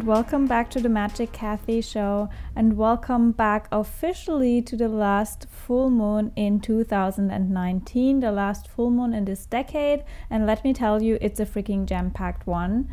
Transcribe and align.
And 0.00 0.08
welcome 0.08 0.46
back 0.46 0.70
to 0.70 0.80
the 0.80 0.88
Magic 0.88 1.30
Kathi 1.30 1.84
Show, 1.84 2.30
and 2.56 2.78
welcome 2.78 3.32
back 3.32 3.68
officially 3.70 4.62
to 4.62 4.74
the 4.74 4.88
last 4.88 5.46
full 5.50 5.90
moon 5.90 6.32
in 6.36 6.58
2019, 6.58 8.20
the 8.20 8.32
last 8.32 8.66
full 8.66 8.90
moon 8.90 9.12
in 9.12 9.26
this 9.26 9.44
decade. 9.44 10.02
And 10.30 10.46
let 10.46 10.64
me 10.64 10.72
tell 10.72 11.02
you, 11.02 11.18
it's 11.20 11.38
a 11.38 11.44
freaking 11.44 11.84
jam 11.84 12.10
packed 12.12 12.46
one. 12.46 12.90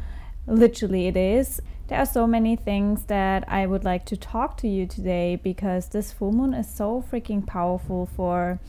Literally, 0.48 1.08
it 1.08 1.16
is. 1.16 1.62
There 1.88 1.98
are 1.98 2.06
so 2.06 2.28
many 2.28 2.58
things 2.58 3.06
that 3.06 3.46
I 3.48 3.68
would 3.68 3.86
like 3.86 4.04
to 4.08 4.18
talk 4.18 4.58
to 4.58 4.68
you 4.68 4.86
today 4.86 5.38
because 5.42 5.88
this 5.88 6.12
full 6.12 6.34
moon 6.34 6.54
is 6.54 6.70
so 6.70 7.02
freaking 7.10 7.48
powerful 7.48 8.06
for 8.06 8.60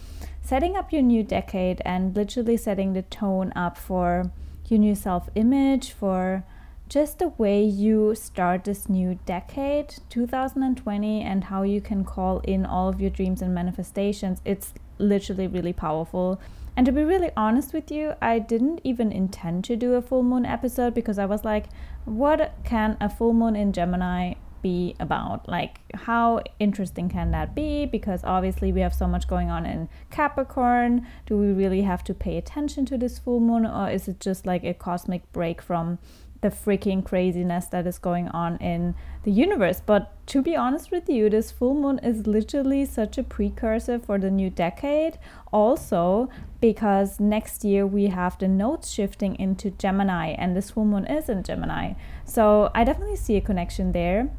setting 0.42 0.76
up 0.76 0.92
your 0.92 1.02
new 1.02 1.24
decade 1.24 1.82
and 1.84 2.14
literally 2.14 2.56
setting 2.56 2.92
the 2.92 3.02
tone 3.02 3.52
up 3.56 3.76
for 3.76 4.30
your 4.68 4.78
new 4.78 4.94
self 4.94 5.28
image, 5.34 5.90
for 5.90 6.44
just 6.88 7.18
the 7.18 7.28
way 7.28 7.62
you 7.62 8.14
start 8.14 8.64
this 8.64 8.88
new 8.88 9.18
decade, 9.26 9.94
2020, 10.08 11.22
and 11.22 11.44
how 11.44 11.62
you 11.62 11.80
can 11.80 12.04
call 12.04 12.38
in 12.40 12.64
all 12.64 12.88
of 12.88 13.00
your 13.00 13.10
dreams 13.10 13.42
and 13.42 13.54
manifestations, 13.54 14.40
it's 14.44 14.72
literally 14.98 15.46
really 15.46 15.72
powerful. 15.72 16.40
And 16.76 16.86
to 16.86 16.92
be 16.92 17.02
really 17.02 17.30
honest 17.36 17.74
with 17.74 17.90
you, 17.90 18.14
I 18.22 18.38
didn't 18.38 18.80
even 18.84 19.12
intend 19.12 19.64
to 19.64 19.76
do 19.76 19.94
a 19.94 20.02
full 20.02 20.22
moon 20.22 20.46
episode 20.46 20.94
because 20.94 21.18
I 21.18 21.26
was 21.26 21.44
like, 21.44 21.66
what 22.04 22.54
can 22.64 22.96
a 23.00 23.08
full 23.08 23.32
moon 23.32 23.56
in 23.56 23.72
Gemini 23.72 24.34
be 24.62 24.94
about? 24.98 25.48
Like, 25.48 25.80
how 25.94 26.42
interesting 26.58 27.08
can 27.08 27.32
that 27.32 27.54
be? 27.54 27.84
Because 27.84 28.22
obviously, 28.24 28.72
we 28.72 28.80
have 28.80 28.94
so 28.94 29.06
much 29.06 29.28
going 29.28 29.50
on 29.50 29.66
in 29.66 29.88
Capricorn. 30.10 31.06
Do 31.26 31.36
we 31.36 31.48
really 31.48 31.82
have 31.82 32.02
to 32.04 32.14
pay 32.14 32.36
attention 32.36 32.86
to 32.86 32.96
this 32.96 33.18
full 33.18 33.40
moon, 33.40 33.66
or 33.66 33.90
is 33.90 34.08
it 34.08 34.20
just 34.20 34.46
like 34.46 34.64
a 34.64 34.74
cosmic 34.74 35.30
break 35.32 35.60
from 35.60 35.98
the 36.40 36.48
freaking 36.48 37.04
craziness 37.04 37.66
that 37.66 37.86
is 37.86 37.98
going 37.98 38.28
on 38.28 38.56
in 38.58 38.94
the 39.24 39.30
universe. 39.30 39.82
But 39.84 40.14
to 40.28 40.42
be 40.42 40.54
honest 40.54 40.90
with 40.90 41.08
you, 41.08 41.28
this 41.28 41.50
full 41.50 41.74
moon 41.74 41.98
is 41.98 42.26
literally 42.26 42.84
such 42.84 43.18
a 43.18 43.22
precursor 43.22 43.98
for 43.98 44.18
the 44.18 44.30
new 44.30 44.50
decade. 44.50 45.18
Also, 45.52 46.28
because 46.60 47.18
next 47.18 47.64
year 47.64 47.86
we 47.86 48.06
have 48.06 48.38
the 48.38 48.48
nodes 48.48 48.92
shifting 48.92 49.36
into 49.36 49.70
Gemini, 49.70 50.28
and 50.28 50.56
this 50.56 50.70
full 50.70 50.84
moon 50.84 51.06
is 51.06 51.28
in 51.28 51.42
Gemini. 51.42 51.94
So 52.24 52.70
I 52.74 52.84
definitely 52.84 53.16
see 53.16 53.36
a 53.36 53.40
connection 53.40 53.92
there. 53.92 54.30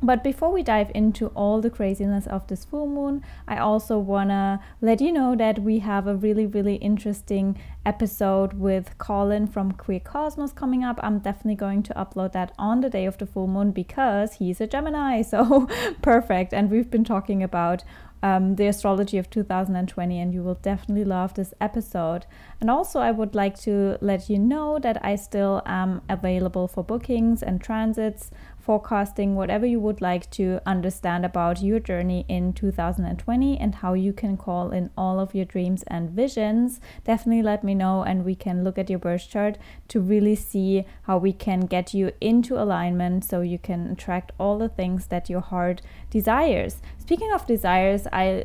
But 0.00 0.22
before 0.22 0.52
we 0.52 0.62
dive 0.62 0.92
into 0.94 1.26
all 1.28 1.60
the 1.60 1.70
craziness 1.70 2.28
of 2.28 2.46
this 2.46 2.64
full 2.64 2.86
moon, 2.86 3.24
I 3.48 3.58
also 3.58 3.98
want 3.98 4.30
to 4.30 4.60
let 4.80 5.00
you 5.00 5.10
know 5.10 5.34
that 5.34 5.58
we 5.58 5.80
have 5.80 6.06
a 6.06 6.14
really, 6.14 6.46
really 6.46 6.76
interesting 6.76 7.58
episode 7.84 8.52
with 8.52 8.96
Colin 8.98 9.48
from 9.48 9.72
Queer 9.72 9.98
Cosmos 9.98 10.52
coming 10.52 10.84
up. 10.84 11.00
I'm 11.02 11.18
definitely 11.18 11.56
going 11.56 11.82
to 11.82 11.94
upload 11.94 12.30
that 12.32 12.52
on 12.58 12.80
the 12.80 12.88
day 12.90 13.06
of 13.06 13.18
the 13.18 13.26
full 13.26 13.48
moon 13.48 13.72
because 13.72 14.34
he's 14.34 14.60
a 14.60 14.66
Gemini. 14.66 15.22
So 15.28 15.68
perfect. 16.00 16.54
And 16.54 16.70
we've 16.70 16.90
been 16.90 17.04
talking 17.04 17.42
about 17.42 17.82
um, 18.22 18.56
the 18.56 18.66
astrology 18.66 19.18
of 19.18 19.30
2020, 19.30 20.18
and 20.18 20.34
you 20.34 20.42
will 20.42 20.56
definitely 20.56 21.04
love 21.04 21.34
this 21.34 21.54
episode. 21.60 22.26
And 22.60 22.70
also, 22.70 23.00
I 23.00 23.10
would 23.10 23.34
like 23.34 23.58
to 23.60 23.98
let 24.00 24.28
you 24.28 24.38
know 24.38 24.78
that 24.80 25.04
I 25.04 25.16
still 25.16 25.62
am 25.66 26.02
available 26.08 26.66
for 26.66 26.82
bookings 26.82 27.42
and 27.42 27.60
transits 27.60 28.30
forecasting, 28.68 29.34
whatever 29.34 29.64
you 29.64 29.80
would 29.80 30.02
like 30.02 30.30
to 30.30 30.60
understand 30.66 31.24
about 31.24 31.62
your 31.62 31.80
journey 31.80 32.26
in 32.28 32.52
2020 32.52 33.56
and 33.56 33.76
how 33.76 33.94
you 33.94 34.12
can 34.12 34.36
call 34.36 34.72
in 34.72 34.90
all 34.94 35.18
of 35.18 35.34
your 35.34 35.46
dreams 35.46 35.82
and 35.86 36.10
visions, 36.10 36.78
definitely 37.02 37.42
let 37.42 37.64
me 37.64 37.74
know 37.74 38.02
and 38.02 38.26
we 38.26 38.34
can 38.34 38.62
look 38.64 38.76
at 38.76 38.90
your 38.90 38.98
birth 38.98 39.26
chart 39.26 39.56
to 39.88 39.98
really 39.98 40.34
see 40.34 40.84
how 41.04 41.16
we 41.16 41.32
can 41.32 41.60
get 41.60 41.94
you 41.94 42.12
into 42.20 42.62
alignment 42.62 43.24
so 43.24 43.40
you 43.40 43.58
can 43.58 43.90
attract 43.92 44.32
all 44.38 44.58
the 44.58 44.68
things 44.68 45.06
that 45.06 45.30
your 45.30 45.40
heart 45.40 45.80
desires. 46.10 46.82
Speaking 46.98 47.32
of 47.32 47.46
desires, 47.46 48.06
I 48.12 48.44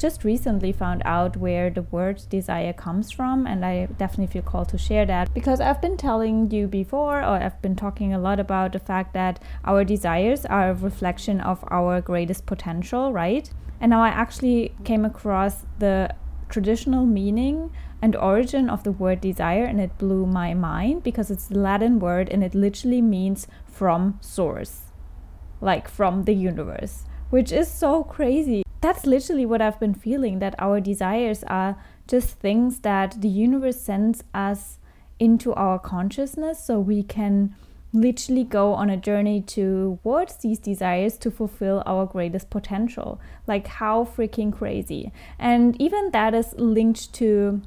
just 0.00 0.24
recently 0.24 0.72
found 0.72 1.02
out 1.04 1.36
where 1.36 1.68
the 1.68 1.82
word 1.82 2.22
desire 2.30 2.72
comes 2.72 3.10
from, 3.10 3.46
and 3.46 3.64
I 3.64 3.86
definitely 3.98 4.32
feel 4.32 4.42
called 4.42 4.70
to 4.70 4.78
share 4.78 5.04
that 5.04 5.32
because 5.34 5.60
I've 5.60 5.82
been 5.82 5.98
telling 5.98 6.50
you 6.50 6.66
before, 6.66 7.18
or 7.18 7.36
I've 7.36 7.60
been 7.60 7.76
talking 7.76 8.14
a 8.14 8.18
lot 8.18 8.40
about 8.40 8.72
the 8.72 8.78
fact 8.78 9.12
that 9.12 9.42
our 9.62 9.84
desires 9.84 10.46
are 10.46 10.70
a 10.70 10.74
reflection 10.74 11.42
of 11.42 11.62
our 11.70 12.00
greatest 12.00 12.46
potential, 12.46 13.12
right? 13.12 13.50
And 13.78 13.90
now 13.90 14.02
I 14.02 14.08
actually 14.08 14.74
came 14.84 15.04
across 15.04 15.66
the 15.78 16.14
traditional 16.48 17.04
meaning 17.04 17.70
and 18.00 18.16
origin 18.16 18.70
of 18.70 18.84
the 18.84 18.92
word 18.92 19.20
desire, 19.20 19.64
and 19.64 19.78
it 19.82 19.98
blew 19.98 20.24
my 20.24 20.54
mind 20.54 21.02
because 21.02 21.30
it's 21.30 21.48
the 21.48 21.58
Latin 21.58 22.00
word 22.00 22.30
and 22.30 22.42
it 22.42 22.54
literally 22.54 23.02
means 23.02 23.46
from 23.66 24.18
source, 24.22 24.92
like 25.60 25.88
from 25.88 26.24
the 26.24 26.32
universe, 26.32 27.04
which 27.28 27.52
is 27.52 27.70
so 27.70 28.02
crazy 28.02 28.62
that's 28.80 29.06
literally 29.06 29.46
what 29.46 29.60
I've 29.60 29.80
been 29.80 29.94
feeling 29.94 30.38
that 30.38 30.54
our 30.58 30.80
desires 30.80 31.44
are 31.44 31.76
just 32.06 32.38
things 32.38 32.80
that 32.80 33.20
the 33.20 33.28
universe 33.28 33.80
sends 33.80 34.24
us 34.34 34.78
into 35.18 35.52
our 35.54 35.78
consciousness 35.78 36.64
so 36.64 36.80
we 36.80 37.02
can 37.02 37.54
literally 37.92 38.44
go 38.44 38.72
on 38.72 38.88
a 38.88 38.96
journey 38.96 39.42
towards 39.42 40.36
these 40.36 40.58
desires 40.58 41.18
to 41.18 41.30
fulfill 41.30 41.82
our 41.86 42.06
greatest 42.06 42.48
potential. 42.48 43.20
Like, 43.46 43.66
how 43.66 44.04
freaking 44.04 44.52
crazy! 44.52 45.12
And 45.38 45.80
even 45.80 46.10
that 46.12 46.34
is 46.34 46.54
linked 46.56 47.12
to 47.14 47.62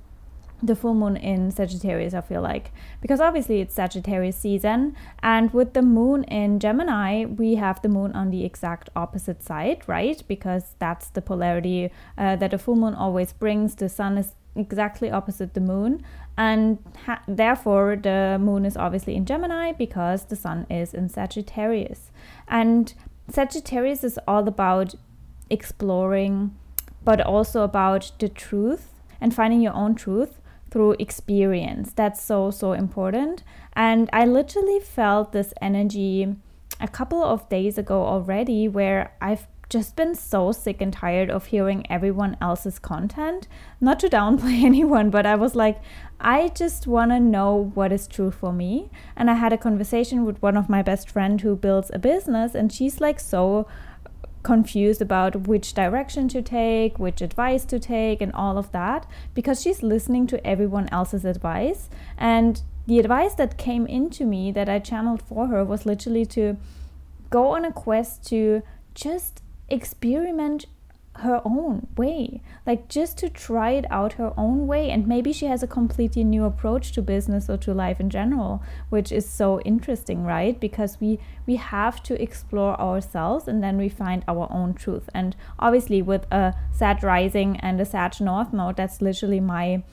the 0.66 0.76
full 0.76 0.94
moon 0.94 1.18
in 1.18 1.52
Sagittarius, 1.52 2.14
I 2.14 2.22
feel 2.22 2.42
like, 2.42 2.72
because 3.02 3.20
obviously 3.20 3.60
it's 3.62 3.76
Sagittarius 3.76 4.38
season, 4.38 4.96
and 5.22 5.54
with 5.54 5.74
the 5.74 5.82
moon 5.82 6.24
in 6.26 6.60
Gemini, 6.60 7.26
we 7.26 7.56
have 7.56 7.82
the 7.82 7.90
moon 7.90 8.14
on 8.14 8.32
the 8.32 8.46
exact 8.46 8.90
opposite 8.96 9.44
side, 9.44 9.84
right? 9.88 10.24
Because 10.28 10.76
that's 10.80 11.10
the 11.10 11.22
polarity 11.22 11.92
uh, 12.18 12.36
that 12.38 12.54
a 12.54 12.58
full 12.58 12.76
moon 12.76 12.94
always 12.94 13.34
brings. 13.34 13.76
The 13.76 13.90
sun 13.90 14.18
is 14.18 14.34
exactly 14.56 15.12
opposite 15.12 15.54
the 15.54 15.62
moon, 15.62 16.04
and 16.38 16.78
ha- 17.06 17.24
therefore 17.28 17.98
the 18.02 18.38
moon 18.40 18.66
is 18.66 18.78
obviously 18.78 19.16
in 19.16 19.26
Gemini 19.26 19.72
because 19.74 20.26
the 20.26 20.36
sun 20.36 20.66
is 20.70 20.94
in 20.94 21.10
Sagittarius. 21.10 22.12
And 22.48 22.94
Sagittarius 23.30 24.04
is 24.04 24.20
all 24.28 24.48
about 24.48 24.96
exploring, 25.50 26.56
but 27.04 27.20
also 27.20 27.64
about 27.64 28.12
the 28.20 28.30
truth 28.30 28.90
and 29.20 29.34
finding 29.34 29.62
your 29.62 29.74
own 29.74 29.96
truth 29.96 30.40
through 30.74 30.96
experience. 30.98 31.94
That's 31.94 32.20
so, 32.20 32.50
so 32.50 32.74
important. 32.74 33.44
And 33.74 34.10
I 34.12 34.26
literally 34.26 34.80
felt 34.80 35.32
this 35.32 35.54
energy 35.62 36.36
a 36.82 36.88
couple 36.88 37.24
of 37.24 37.48
days 37.48 37.78
ago 37.78 38.04
already 38.04 38.68
where 38.68 39.14
I've 39.22 39.46
just 39.70 39.96
been 39.96 40.16
so 40.16 40.52
sick 40.52 40.82
and 40.82 40.92
tired 40.92 41.30
of 41.30 41.46
hearing 41.48 41.86
everyone 41.92 42.38
else's 42.42 42.80
content. 42.80 43.48
Not 43.80 44.00
to 44.00 44.10
downplay 44.18 44.64
anyone, 44.64 45.12
but 45.12 45.28
I 45.28 45.36
was 45.36 45.54
like, 45.54 45.80
I 46.20 46.48
just 46.48 46.88
want 46.88 47.12
to 47.12 47.20
know 47.20 47.72
what 47.76 47.92
is 47.92 48.08
true 48.08 48.32
for 48.32 48.52
me. 48.52 48.90
And 49.16 49.30
I 49.30 49.36
had 49.36 49.54
a 49.54 49.58
conversation 49.60 50.26
with 50.26 50.42
one 50.42 50.58
of 50.58 50.70
my 50.70 50.82
best 50.82 51.08
friend 51.08 51.40
who 51.40 51.56
builds 51.56 51.92
a 51.94 52.00
business 52.00 52.56
and 52.56 52.74
she's 52.74 53.00
like 53.00 53.20
so 53.20 53.68
confused 54.44 55.02
about 55.02 55.48
which 55.48 55.74
direction 55.74 56.28
to 56.30 56.42
take, 56.42 57.00
which 57.00 57.22
advice 57.22 57.66
to 57.66 57.80
take, 57.80 58.22
and 58.22 58.32
all 58.34 58.58
of 58.58 58.72
that 58.72 59.08
because 59.34 59.62
she's 59.62 59.82
listening 59.82 60.28
to 60.28 60.46
everyone 60.46 60.90
else's 60.92 61.26
advice. 61.26 61.90
And 62.18 62.62
the 62.86 63.00
advice 63.00 63.34
that 63.36 63.58
came 63.58 63.88
into 63.88 64.26
me 64.26 64.52
that 64.52 64.70
I 64.70 64.80
channeled 64.80 65.22
for 65.22 65.48
her 65.48 65.64
was 65.64 65.86
literally 65.86 66.26
to 66.28 66.58
go 67.30 67.48
on 67.48 67.66
a 67.66 67.72
quest 67.72 68.28
to 68.28 68.62
just 68.94 69.42
experiment 69.70 70.66
her 71.18 71.42
own 71.46 71.88
way. 71.96 72.42
Like 72.66 72.88
just 72.88 73.18
to 73.20 73.30
try 73.30 73.72
it 73.72 73.86
out 73.92 74.14
her 74.14 74.34
own 74.38 74.68
way. 74.68 74.90
And 74.90 75.08
maybe 75.08 75.32
she 75.32 75.46
has 75.46 75.62
a 75.62 75.68
completely 75.68 76.24
new 76.24 76.46
approach 76.46 76.92
to 76.94 77.02
business 77.02 77.50
or 77.50 77.58
to 77.58 77.74
life 77.74 78.00
in 78.00 78.10
general 78.10 78.64
which 78.90 79.12
is 79.12 79.30
so 79.30 79.60
interesting 79.62 80.24
right? 80.24 80.60
Because 80.60 81.00
we 81.00 81.20
we 81.46 81.58
have 81.58 82.02
to 82.04 82.22
explore 82.22 82.80
ourselves 82.80 83.48
and 83.48 83.64
then 83.64 83.78
we 83.78 83.90
find 83.90 84.24
our 84.28 84.48
own 84.52 84.74
truth. 84.74 85.10
And 85.14 85.36
obviously 85.60 86.02
with 86.02 86.26
a 86.32 86.54
Sag 86.72 87.04
rising 87.04 87.58
and 87.58 87.80
a 87.80 87.86
Sag 87.86 88.20
north 88.20 88.52
node 88.52 88.78
that's 88.78 89.02
literally 89.02 89.40
my 89.40 89.84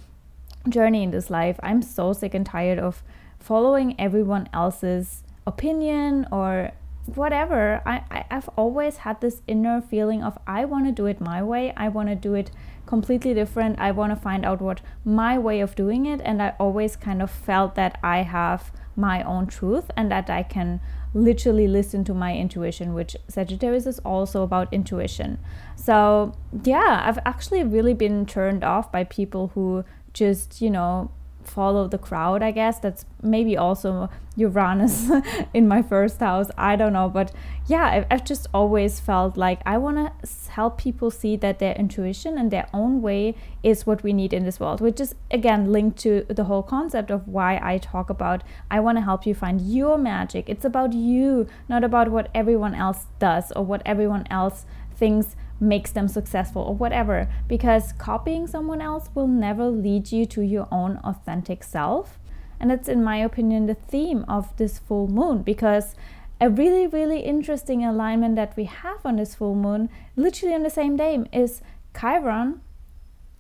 journey 0.69 1.03
in 1.03 1.11
this 1.11 1.31
life. 1.31 1.59
I'm 1.63 1.83
so 1.83 2.13
sick 2.13 2.35
and 2.35 2.47
tired 2.47 2.79
of 2.79 3.03
following 3.39 3.99
everyone 3.99 4.49
else's 4.53 5.23
opinion 5.47 6.27
or 6.31 6.73
whatever 7.17 7.83
I, 7.87 8.03
I 8.11 8.25
i've 8.31 8.49
always 8.57 8.99
had 8.99 9.21
this 9.21 9.43
inner 9.47 9.81
feeling 9.81 10.23
of 10.23 10.39
i 10.47 10.65
want 10.65 10.87
to 10.87 10.93
do 10.93 11.07
it 11.07 11.21
my 11.21 11.43
way 11.43 11.73
i 11.77 11.89
want 11.89 12.09
to 12.09 12.15
do 12.15 12.35
it 12.35 12.51
completely 12.87 13.35
different 13.35 13.79
i 13.79 13.91
want 13.91 14.13
to 14.13 14.17
find 14.17 14.45
out 14.45 14.61
what 14.61 14.81
my 15.05 15.39
way 15.39 15.61
of 15.61 15.75
doing 15.75 16.07
it 16.07 16.21
and 16.25 16.43
i 16.43 16.55
always 16.59 16.97
kind 16.97 17.23
of 17.23 17.31
felt 17.31 17.75
that 17.75 17.99
i 18.03 18.23
have 18.23 18.73
my 18.97 19.23
own 19.23 19.47
truth 19.47 19.91
and 19.97 20.11
that 20.11 20.29
i 20.29 20.43
can 20.43 20.81
literally 21.15 21.67
listen 21.67 22.05
to 22.05 22.15
my 22.15 22.37
intuition 22.37 22.95
which 22.95 23.17
sagittarius 23.29 23.87
is 23.87 23.99
also 24.01 24.43
about 24.43 24.73
intuition. 24.73 25.39
So 25.75 26.35
yeah 26.63 27.03
i've 27.05 27.19
actually 27.25 27.65
really 27.65 27.95
been 27.95 28.27
turned 28.27 28.63
off 28.63 28.93
by 28.93 29.05
people 29.05 29.49
who 29.55 29.85
just 30.13 30.61
you 30.61 30.71
know 30.71 31.11
follow 31.43 31.89
the 31.89 31.99
crowd, 31.99 32.43
I 32.43 32.51
guess. 32.51 32.79
That's 32.79 33.05
maybe 33.23 33.57
also 33.57 34.09
Uranus 34.37 35.11
in 35.55 35.69
my 35.69 35.83
first 35.83 36.21
house. 36.21 36.51
I 36.57 36.77
don't 36.77 36.93
know. 36.93 37.09
But 37.09 37.33
yeah, 37.67 38.05
I've 38.11 38.25
just 38.25 38.47
always 38.55 39.01
felt 39.01 39.37
like 39.37 39.61
I 39.67 39.79
want 39.79 39.97
to 39.97 40.51
help 40.51 40.79
people 40.79 41.11
see 41.11 41.37
that 41.37 41.59
their 41.59 41.75
intuition 41.75 42.39
and 42.39 42.51
their 42.51 42.69
own 42.73 43.03
way 43.03 43.35
is 43.63 43.87
what 43.87 44.03
we 44.03 44.13
need 44.13 44.33
in 44.33 44.45
this 44.45 44.61
world, 44.61 44.81
which 44.81 45.01
is 45.01 45.15
again 45.31 45.71
linked 45.73 45.99
to 46.01 46.25
the 46.29 46.45
whole 46.45 46.63
concept 46.63 47.11
of 47.11 47.29
why 47.29 47.61
I 47.63 47.79
talk 47.79 48.11
about 48.11 48.43
I 48.71 48.81
want 48.81 48.99
to 48.99 49.03
help 49.03 49.27
you 49.27 49.35
find 49.35 49.61
your 49.61 49.99
magic. 49.99 50.49
It's 50.49 50.65
about 50.65 50.93
you, 50.93 51.47
not 51.69 51.85
about 51.85 52.11
what 52.11 52.31
everyone 52.35 52.75
else 52.75 53.07
does 53.19 53.53
or 53.53 53.65
what 53.65 53.83
everyone 53.85 54.27
else 54.31 54.65
thinks 54.95 55.37
makes 55.61 55.93
them 55.93 56.09
successful 56.09 56.63
or 56.63 56.75
whatever 56.75 57.29
because 57.47 57.93
copying 57.93 58.47
someone 58.47 58.81
else 58.81 59.11
will 59.15 59.29
never 59.29 59.67
lead 59.69 60.11
you 60.11 60.25
to 60.27 60.41
your 60.41 60.67
own 60.73 60.99
authentic 61.05 61.63
self. 61.63 62.19
And 62.59 62.71
that's 62.71 62.89
in 62.89 63.05
my 63.05 63.19
opinion 63.19 63.67
the 63.67 63.75
theme 63.75 64.25
of 64.29 64.57
this 64.57 64.79
full 64.79 65.09
moon 65.09 65.43
because 65.43 65.95
a 66.41 66.49
really 66.49 66.87
really 66.87 67.21
interesting 67.21 67.85
alignment 67.85 68.37
that 68.37 68.57
we 68.57 68.65
have 68.65 69.05
on 69.05 69.17
this 69.17 69.35
full 69.35 69.55
moon 69.55 69.91
literally 70.17 70.55
on 70.55 70.63
the 70.63 70.71
same 70.71 70.97
day 70.97 71.23
is 71.33 71.61
chiron 71.99 72.61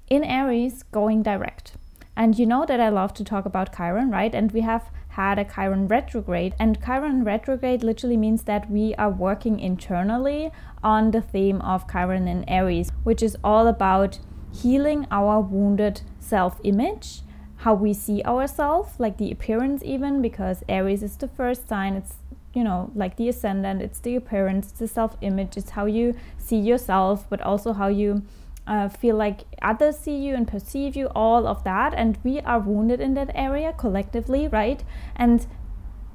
in 0.08 0.25
aries 0.25 0.82
going 0.84 1.23
direct. 1.23 1.73
And 2.16 2.38
you 2.38 2.44
know 2.44 2.66
that 2.66 2.81
i 2.81 2.88
love 2.88 3.14
to 3.14 3.25
talk 3.25 3.46
about 3.46 3.75
chiron 3.76 4.11
right? 4.11 4.34
And 4.34 4.52
we 4.52 4.61
have 4.61 4.90
had 5.11 5.39
a 5.39 5.45
Chiron 5.45 5.89
retrograde. 5.89 6.55
And 6.59 6.83
Chiron 6.85 7.25
retrograde 7.25 7.83
literally 7.83 8.17
means 8.17 8.45
that 8.45 8.71
we 8.71 8.95
are 8.95 9.11
working 9.11 9.59
internally 9.61 10.51
on 10.83 11.11
the 11.11 11.21
theme 11.21 11.61
of 11.62 11.91
Chiron 11.91 12.29
in 12.29 12.49
Aries, 12.49 12.91
which 13.03 13.23
is 13.23 13.37
all 13.43 13.67
about 13.67 14.19
healing 14.53 15.07
our 15.11 15.41
wounded 15.41 16.03
self 16.19 16.61
image, 16.65 17.23
how 17.59 17.75
we 17.75 17.93
see 17.93 18.23
ourselves, 18.23 18.99
like 18.99 19.19
the 19.19 19.31
appearance, 19.31 19.83
even 19.85 20.23
because 20.23 20.62
Aries 20.69 21.03
is 21.03 21.17
the 21.17 21.29
first 21.29 21.69
sign. 21.69 21.95
It's 21.95 22.15
you 22.53 22.65
know, 22.65 22.91
like 22.97 23.17
the 23.17 23.29
ascendant, 23.29 23.81
it's 23.81 24.01
the 24.01 24.17
appearance, 24.17 24.71
it's 24.71 24.79
the 24.81 24.89
self 24.89 25.17
image, 25.21 25.57
it's 25.57 25.71
how 25.71 25.87
you 25.87 26.15
see 26.37 26.57
yourself, 26.59 27.27
but 27.31 27.41
also 27.43 27.73
how 27.73 27.89
you 27.89 28.23
uh, 28.67 28.89
feel 28.89 29.17
like 29.17 29.41
others 29.62 29.99
see 29.99 30.17
you 30.17 30.35
and 30.35 30.47
perceive 30.47 30.95
you, 30.95 31.07
all 31.15 31.47
of 31.47 31.65
that. 31.65 31.95
And 31.95 32.19
we 32.23 32.41
are 32.41 32.61
wounded 32.61 33.01
in 33.01 33.15
that 33.15 33.31
area 33.35 33.73
collectively, 33.73 34.49
right? 34.49 34.85
And 35.17 35.47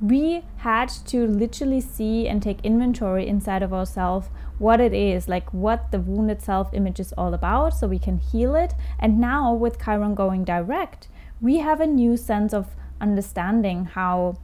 we 0.01 0.43
had 0.57 0.89
to 1.07 1.25
literally 1.25 1.81
see 1.81 2.27
and 2.27 2.41
take 2.41 2.59
inventory 2.63 3.27
inside 3.27 3.63
of 3.63 3.73
ourselves 3.73 4.27
what 4.57 4.79
it 4.79 4.93
is, 4.93 5.27
like 5.27 5.53
what 5.53 5.91
the 5.91 5.99
wounded 5.99 6.41
self 6.41 6.73
image 6.73 6.99
is 6.99 7.13
all 7.13 7.33
about, 7.33 7.73
so 7.73 7.87
we 7.87 7.99
can 7.99 8.17
heal 8.17 8.55
it. 8.55 8.73
And 8.99 9.19
now, 9.19 9.53
with 9.53 9.83
Chiron 9.83 10.15
going 10.15 10.43
direct, 10.43 11.07
we 11.41 11.57
have 11.57 11.81
a 11.81 11.87
new 11.87 12.15
sense 12.17 12.53
of 12.53 12.67
understanding 13.01 13.85
how 13.85 14.37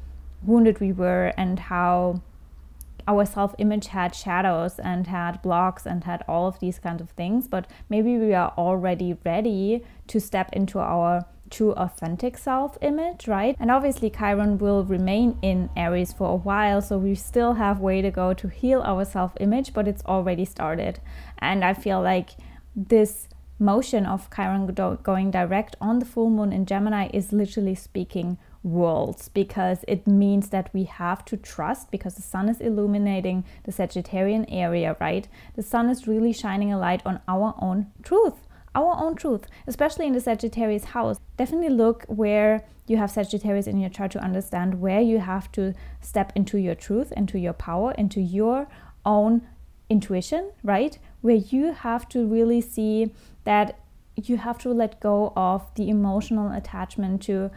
wounded 0.44 0.80
we 0.80 0.92
were 0.92 1.34
and 1.38 1.60
how 1.60 2.22
our 3.08 3.26
self 3.26 3.56
image 3.58 3.88
had 3.88 4.16
shadows 4.16 4.80
and 4.80 5.08
had 5.08 5.42
blocks 5.42 5.86
and 5.86 6.04
had 6.04 6.24
all 6.28 6.48
of 6.48 6.60
these 6.60 6.80
kinds 6.80 7.02
of 7.02 7.10
things, 7.12 7.48
but 7.48 7.70
maybe 7.90 8.18
we 8.18 8.34
are 8.34 8.54
already 8.58 9.18
ready 9.26 9.84
to 10.08 10.20
step 10.20 10.50
into 10.54 10.80
our 10.80 11.26
true 11.50 11.74
authentic 11.74 12.38
self 12.38 12.78
image, 12.82 13.28
right? 13.28 13.56
And 13.60 13.70
obviously 13.70 14.10
Chiron 14.10 14.58
will 14.58 14.84
remain 14.84 15.38
in 15.42 15.70
Aries 15.76 16.14
for 16.14 16.32
a 16.32 16.36
while, 16.36 16.82
so 16.82 16.98
we 16.98 17.14
still 17.16 17.54
have 17.54 17.80
way 17.80 18.02
to 18.02 18.10
go 18.10 18.34
to 18.34 18.48
heal 18.48 18.82
our 18.84 19.06
self 19.06 19.34
image, 19.40 19.74
but 19.74 19.88
it's 19.88 20.04
already 20.06 20.46
started. 20.46 21.00
And 21.40 21.64
I 21.64 21.74
feel 21.74 22.02
like 22.02 22.32
this 22.76 23.28
motion 23.60 24.06
of 24.06 24.30
Chiron 24.36 24.66
going 25.04 25.30
direct 25.30 25.76
on 25.80 26.00
the 26.00 26.06
full 26.06 26.30
moon 26.30 26.52
in 26.52 26.66
Gemini 26.66 27.10
is 27.14 27.32
literally 27.32 27.76
speaking 27.76 28.38
worlds 28.64 29.30
because 29.30 29.84
it 29.88 30.06
means 30.06 30.50
that 30.50 30.70
we 30.74 30.84
have 30.84 31.26
to 31.26 31.38
trust 31.38 31.90
because 31.92 32.16
the 32.16 32.22
sun 32.22 32.48
is 32.48 32.60
illuminating 32.60 33.44
the 33.64 33.72
Sagittarian 33.72 34.46
area, 34.50 34.96
right? 35.00 35.28
The 35.56 35.64
sun 35.64 35.90
is 35.90 36.08
really 36.08 36.34
shining 36.34 36.72
a 36.72 36.78
light 36.78 37.02
on 37.06 37.20
our 37.28 37.56
own 37.60 37.88
truth. 38.04 38.36
Our 38.74 38.96
own 39.04 39.16
truth, 39.16 39.48
especially 39.68 40.08
in 40.08 40.14
the 40.14 40.22
Sagittarius 40.22 40.86
house. 40.86 41.18
Definitely 41.36 41.76
look 41.76 42.06
where 42.08 42.64
you 42.88 42.98
have 42.98 43.12
Sagittarius 43.12 43.68
in 43.68 43.80
your 43.80 43.90
chart 43.90 44.12
to 44.12 44.24
understand 44.24 44.80
where 44.80 45.02
you 45.02 45.20
have 45.20 45.52
to 45.54 45.74
step 46.00 46.32
into 46.36 46.58
your 46.58 46.76
truth, 46.76 47.12
into 47.12 47.38
your 47.38 47.54
power, 47.54 47.92
into 47.94 48.22
your 48.22 48.68
own 49.06 49.42
intuition, 49.90 50.52
right? 50.64 50.98
Where 51.20 51.36
you 51.36 51.74
have 51.74 52.08
to 52.10 52.26
really 52.26 52.62
see 52.62 53.14
that 53.44 53.78
you 54.16 54.38
have 54.38 54.58
to 54.60 54.70
let 54.70 55.00
go 55.00 55.34
of 55.36 55.74
the 55.76 55.90
emotional 55.90 56.52
attachment 56.52 57.22
to 57.24 57.52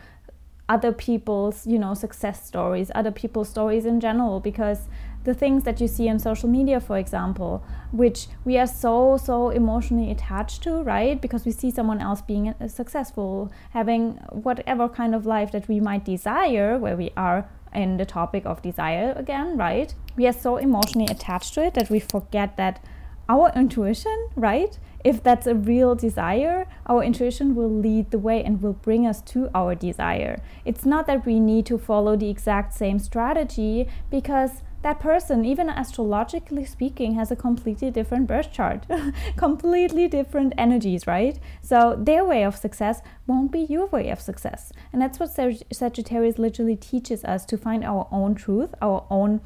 other 0.68 0.92
people's 0.92 1.66
you 1.66 1.78
know 1.78 1.92
success 1.92 2.46
stories 2.46 2.90
other 2.94 3.10
people's 3.10 3.48
stories 3.48 3.84
in 3.84 4.00
general 4.00 4.40
because 4.40 4.88
the 5.24 5.34
things 5.34 5.64
that 5.64 5.80
you 5.80 5.88
see 5.88 6.08
on 6.08 6.18
social 6.18 6.48
media 6.48 6.78
for 6.78 6.98
example 6.98 7.62
which 7.92 8.28
we 8.44 8.58
are 8.58 8.66
so 8.66 9.16
so 9.16 9.50
emotionally 9.50 10.10
attached 10.10 10.62
to 10.62 10.82
right? 10.82 11.20
Because 11.20 11.44
we 11.44 11.52
see 11.52 11.70
someone 11.70 12.00
else 12.00 12.20
being 12.20 12.48
uh, 12.48 12.68
successful 12.68 13.50
having 13.70 14.12
whatever 14.30 14.88
kind 14.88 15.14
of 15.14 15.26
life 15.26 15.50
that 15.52 15.66
we 15.68 15.80
might 15.80 16.04
desire 16.04 16.78
where 16.78 16.96
we 16.96 17.10
are 17.16 17.48
in 17.74 17.96
the 17.96 18.04
topic 18.04 18.44
of 18.46 18.62
desire 18.62 19.12
again 19.16 19.56
right? 19.56 19.94
We 20.16 20.26
are 20.26 20.32
so 20.32 20.58
emotionally 20.58 21.10
attached 21.10 21.54
to 21.54 21.64
it 21.64 21.74
that 21.74 21.90
we 21.90 22.00
forget 22.00 22.56
that 22.56 22.84
our 23.28 23.50
intuition 23.56 24.28
right 24.36 24.78
if 25.04 25.22
that's 25.22 25.46
a 25.46 25.54
real 25.54 25.94
desire, 25.94 26.66
our 26.86 27.04
intuition 27.04 27.54
will 27.54 27.70
lead 27.70 28.10
the 28.10 28.18
way 28.18 28.42
and 28.42 28.62
will 28.62 28.72
bring 28.72 29.06
us 29.06 29.20
to 29.20 29.50
our 29.54 29.74
desire. 29.74 30.42
It's 30.64 30.86
not 30.86 31.06
that 31.06 31.26
we 31.26 31.38
need 31.38 31.66
to 31.66 31.78
follow 31.78 32.16
the 32.16 32.30
exact 32.30 32.72
same 32.72 32.98
strategy 32.98 33.86
because 34.10 34.62
that 34.84 35.00
person, 35.00 35.46
even 35.46 35.70
astrologically 35.70 36.66
speaking, 36.66 37.14
has 37.14 37.30
a 37.30 37.36
completely 37.36 37.90
different 37.90 38.26
birth 38.26 38.52
chart, 38.52 38.86
completely 39.36 40.08
different 40.08 40.52
energies, 40.58 41.06
right? 41.06 41.38
So 41.62 41.96
their 41.98 42.22
way 42.22 42.44
of 42.44 42.54
success 42.54 43.00
won't 43.26 43.50
be 43.50 43.60
your 43.60 43.86
way 43.86 44.10
of 44.10 44.20
success. 44.20 44.72
And 44.92 45.00
that's 45.00 45.18
what 45.18 45.30
Sagittarius 45.72 46.38
literally 46.38 46.76
teaches 46.76 47.24
us 47.24 47.46
to 47.46 47.56
find 47.56 47.82
our 47.82 48.06
own 48.12 48.34
truth, 48.34 48.74
our 48.82 49.06
own 49.10 49.40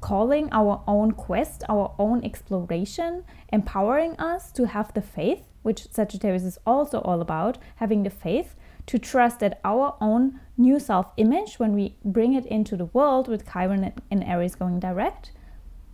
calling, 0.00 0.48
our 0.52 0.82
own 0.86 1.12
quest, 1.12 1.62
our 1.68 1.94
own 1.98 2.24
exploration, 2.24 3.24
empowering 3.52 4.16
us 4.18 4.50
to 4.52 4.66
have 4.66 4.92
the 4.94 5.02
faith, 5.02 5.42
which 5.62 5.90
Sagittarius 5.90 6.44
is 6.44 6.58
also 6.66 7.00
all 7.00 7.20
about, 7.20 7.58
having 7.76 8.02
the 8.02 8.10
faith 8.10 8.56
to 8.86 8.98
trust 8.98 9.40
that 9.40 9.60
our 9.64 9.96
own 10.00 10.40
new 10.56 10.80
self 10.80 11.12
image, 11.16 11.58
when 11.58 11.74
we 11.74 11.96
bring 12.04 12.34
it 12.34 12.46
into 12.46 12.76
the 12.76 12.86
world 12.86 13.28
with 13.28 13.50
Chiron 13.52 13.92
and 14.10 14.24
Aries 14.24 14.54
going 14.54 14.80
direct, 14.80 15.32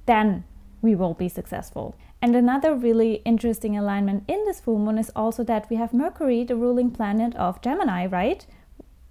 then 0.07 0.45
we 0.83 0.95
will 0.95 1.15
be 1.15 1.29
successful. 1.29 1.95
And 2.23 2.35
another 2.35 2.75
really 2.75 3.17
interesting 3.25 3.77
alignment 3.77 4.25
in 4.27 4.45
this 4.45 4.61
full 4.61 4.79
moon 4.79 4.99
is 4.99 5.11
also 5.15 5.45
that 5.45 5.69
we 5.69 5.77
have 5.77 5.93
Mercury, 5.93 6.45
the 6.45 6.57
ruling 6.57 6.91
planet 6.91 7.35
of 7.37 7.61
Gemini, 7.61 8.07
right? 8.07 8.47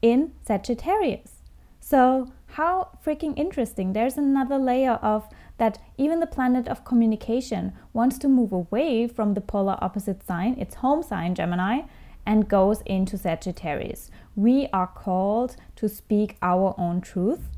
In 0.02 0.32
Sagittarius. 0.46 1.44
So 1.80 2.32
how 2.56 2.88
freaking 3.06 3.38
interesting. 3.38 3.92
There's 3.92 4.18
another 4.18 4.58
layer 4.58 4.94
of 5.02 5.28
that 5.58 5.78
even 5.98 6.22
the 6.22 6.26
planet 6.26 6.70
of 6.70 6.86
communication 6.86 7.74
wants 7.92 8.18
to 8.20 8.30
move 8.30 8.54
away 8.54 9.10
from 9.10 9.34
the 9.34 9.42
polar 9.42 9.78
opposite 9.82 10.26
sign, 10.26 10.58
its 10.58 10.76
home 10.76 11.04
sign, 11.04 11.36
Gemini, 11.36 11.82
and 12.26 12.48
goes 12.48 12.82
into 12.86 13.18
Sagittarius. 13.18 14.10
We 14.38 14.70
are 14.72 14.88
called 14.88 15.58
to 15.76 15.90
speak 15.90 16.38
our 16.42 16.74
own 16.78 17.02
truth, 17.02 17.50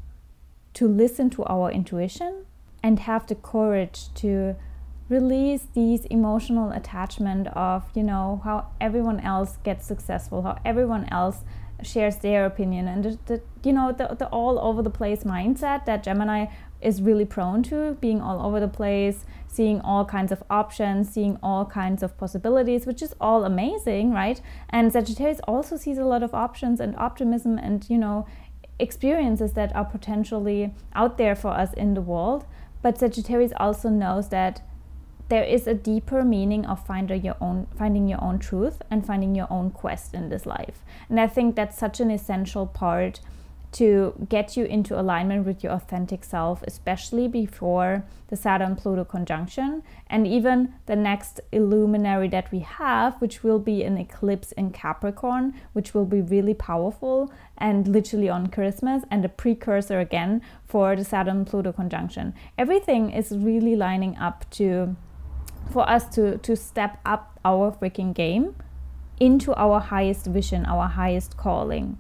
to 0.73 0.87
listen 0.87 1.29
to 1.31 1.45
our 1.45 1.69
intuition, 1.71 2.45
and 2.81 2.97
have 2.99 3.27
the 3.27 3.35
courage 3.35 4.11
to 4.15 4.55
release 5.09 5.67
these 5.75 6.05
emotional 6.05 6.71
attachment 6.71 7.47
of 7.49 7.83
you 7.93 8.03
know 8.03 8.41
how 8.43 8.67
everyone 8.81 9.21
else 9.21 9.57
gets 9.63 9.87
successful 9.87 10.41
how 10.41 10.59
everyone 10.65 11.07
else 11.09 11.45
shares 11.84 12.17
their 12.17 12.46
opinion. 12.46 12.88
And 12.88 13.03
the, 13.03 13.19
the 13.25 13.41
you 13.63 13.74
know 13.74 13.91
the, 13.91 14.15
the 14.17 14.27
all 14.27 14.60
over 14.60 14.81
the 14.81 14.89
place 14.89 15.24
mindset 15.24 15.86
that 15.86 16.03
gemini 16.03 16.46
is 16.81 17.01
really 17.01 17.25
prone 17.25 17.63
to 17.63 17.96
being 17.96 18.22
all 18.22 18.46
over 18.46 18.60
the 18.60 18.67
place 18.67 19.25
seeing 19.48 19.81
all 19.81 20.05
kinds 20.05 20.31
of 20.31 20.43
options 20.50 21.12
seeing 21.12 21.38
all 21.41 21.65
kinds 21.65 22.03
of 22.03 22.15
possibilities 22.17 22.86
which 22.86 23.01
is 23.01 23.13
all 23.19 23.43
amazing 23.43 24.12
right? 24.12 24.41
And 24.69 24.93
sagittarius 24.93 25.39
also 25.48 25.75
sees 25.75 25.98
a 25.98 26.05
lot 26.05 26.24
of 26.24 26.34
options 26.34 26.79
and 26.79 26.96
optimism 26.96 27.57
and 27.57 27.86
you 27.89 27.98
know 27.98 28.25
experiences 28.79 29.53
that 29.53 29.75
are 29.75 29.86
potentially 29.86 30.74
out 30.93 31.17
there 31.17 31.36
for 31.36 31.50
us 31.50 31.74
in 31.74 31.93
the 31.93 32.01
world. 32.01 32.46
But 32.81 33.00
sagittarius 33.00 33.53
also 33.57 33.89
knows 33.89 34.29
that 34.29 34.62
there 35.29 35.43
is 35.43 35.67
a 35.67 35.74
deeper 35.74 36.24
meaning 36.24 36.65
of 36.65 36.86
finding 36.86 37.24
your 37.24 37.36
own 37.41 37.67
finding 37.77 38.07
your 38.07 38.24
own 38.24 38.39
truth 38.39 38.81
and 38.89 39.05
finding 39.05 39.36
your 39.36 39.48
own 39.50 39.69
quest 39.69 40.13
in 40.13 40.29
this 40.29 40.46
life 40.46 40.84
and 41.10 41.19
i 41.19 41.27
think 41.27 41.55
that's 41.55 41.77
such 41.77 42.00
an 42.00 42.12
essential 42.12 42.65
part 42.65 43.19
to 43.77 44.13
get 44.29 44.55
you 44.55 44.65
into 44.65 45.00
alignment 45.00 45.46
with 45.46 45.63
your 45.63 45.74
authentic 45.74 46.24
self, 46.24 46.63
especially 46.63 47.27
before 47.27 48.03
the 48.29 48.36
Saturn 48.36 48.75
Pluto 48.75 49.03
conjunction 49.03 49.84
and 50.07 50.25
even 50.25 50.74
the 50.86 50.96
next 50.96 51.41
illuminary 51.51 52.27
that 52.29 52.51
we 52.51 52.60
have, 52.60 53.19
which 53.22 53.43
will 53.43 53.60
be 53.60 53.84
an 53.84 53.98
eclipse 53.98 54.51
in 54.53 54.72
Capricorn, 54.72 55.53
which 55.74 55.93
will 55.93 56.05
be 56.05 56.22
really 56.22 56.53
powerful 56.53 57.31
and 57.57 57.88
literally 57.88 58.29
on 58.29 58.48
Christmas 58.48 59.03
and 59.12 59.24
a 59.24 59.29
precursor 59.29 60.00
again 60.00 60.41
for 60.65 60.96
the 60.96 61.03
Saturn 61.03 61.46
Pluto 61.46 61.72
conjunction. 61.72 62.34
Everything 62.57 63.12
is 63.12 63.31
really 63.31 63.75
lining 63.75 64.17
up 64.17 64.50
to 64.51 64.96
for 65.69 65.88
us 65.89 66.07
to 66.15 66.38
to 66.39 66.55
step 66.55 67.00
up 67.05 67.39
our 67.43 67.71
freaking 67.71 68.13
game 68.13 68.55
into 69.19 69.53
our 69.55 69.79
highest 69.79 70.25
vision, 70.25 70.65
our 70.65 70.88
highest 70.88 71.38
calling 71.38 71.97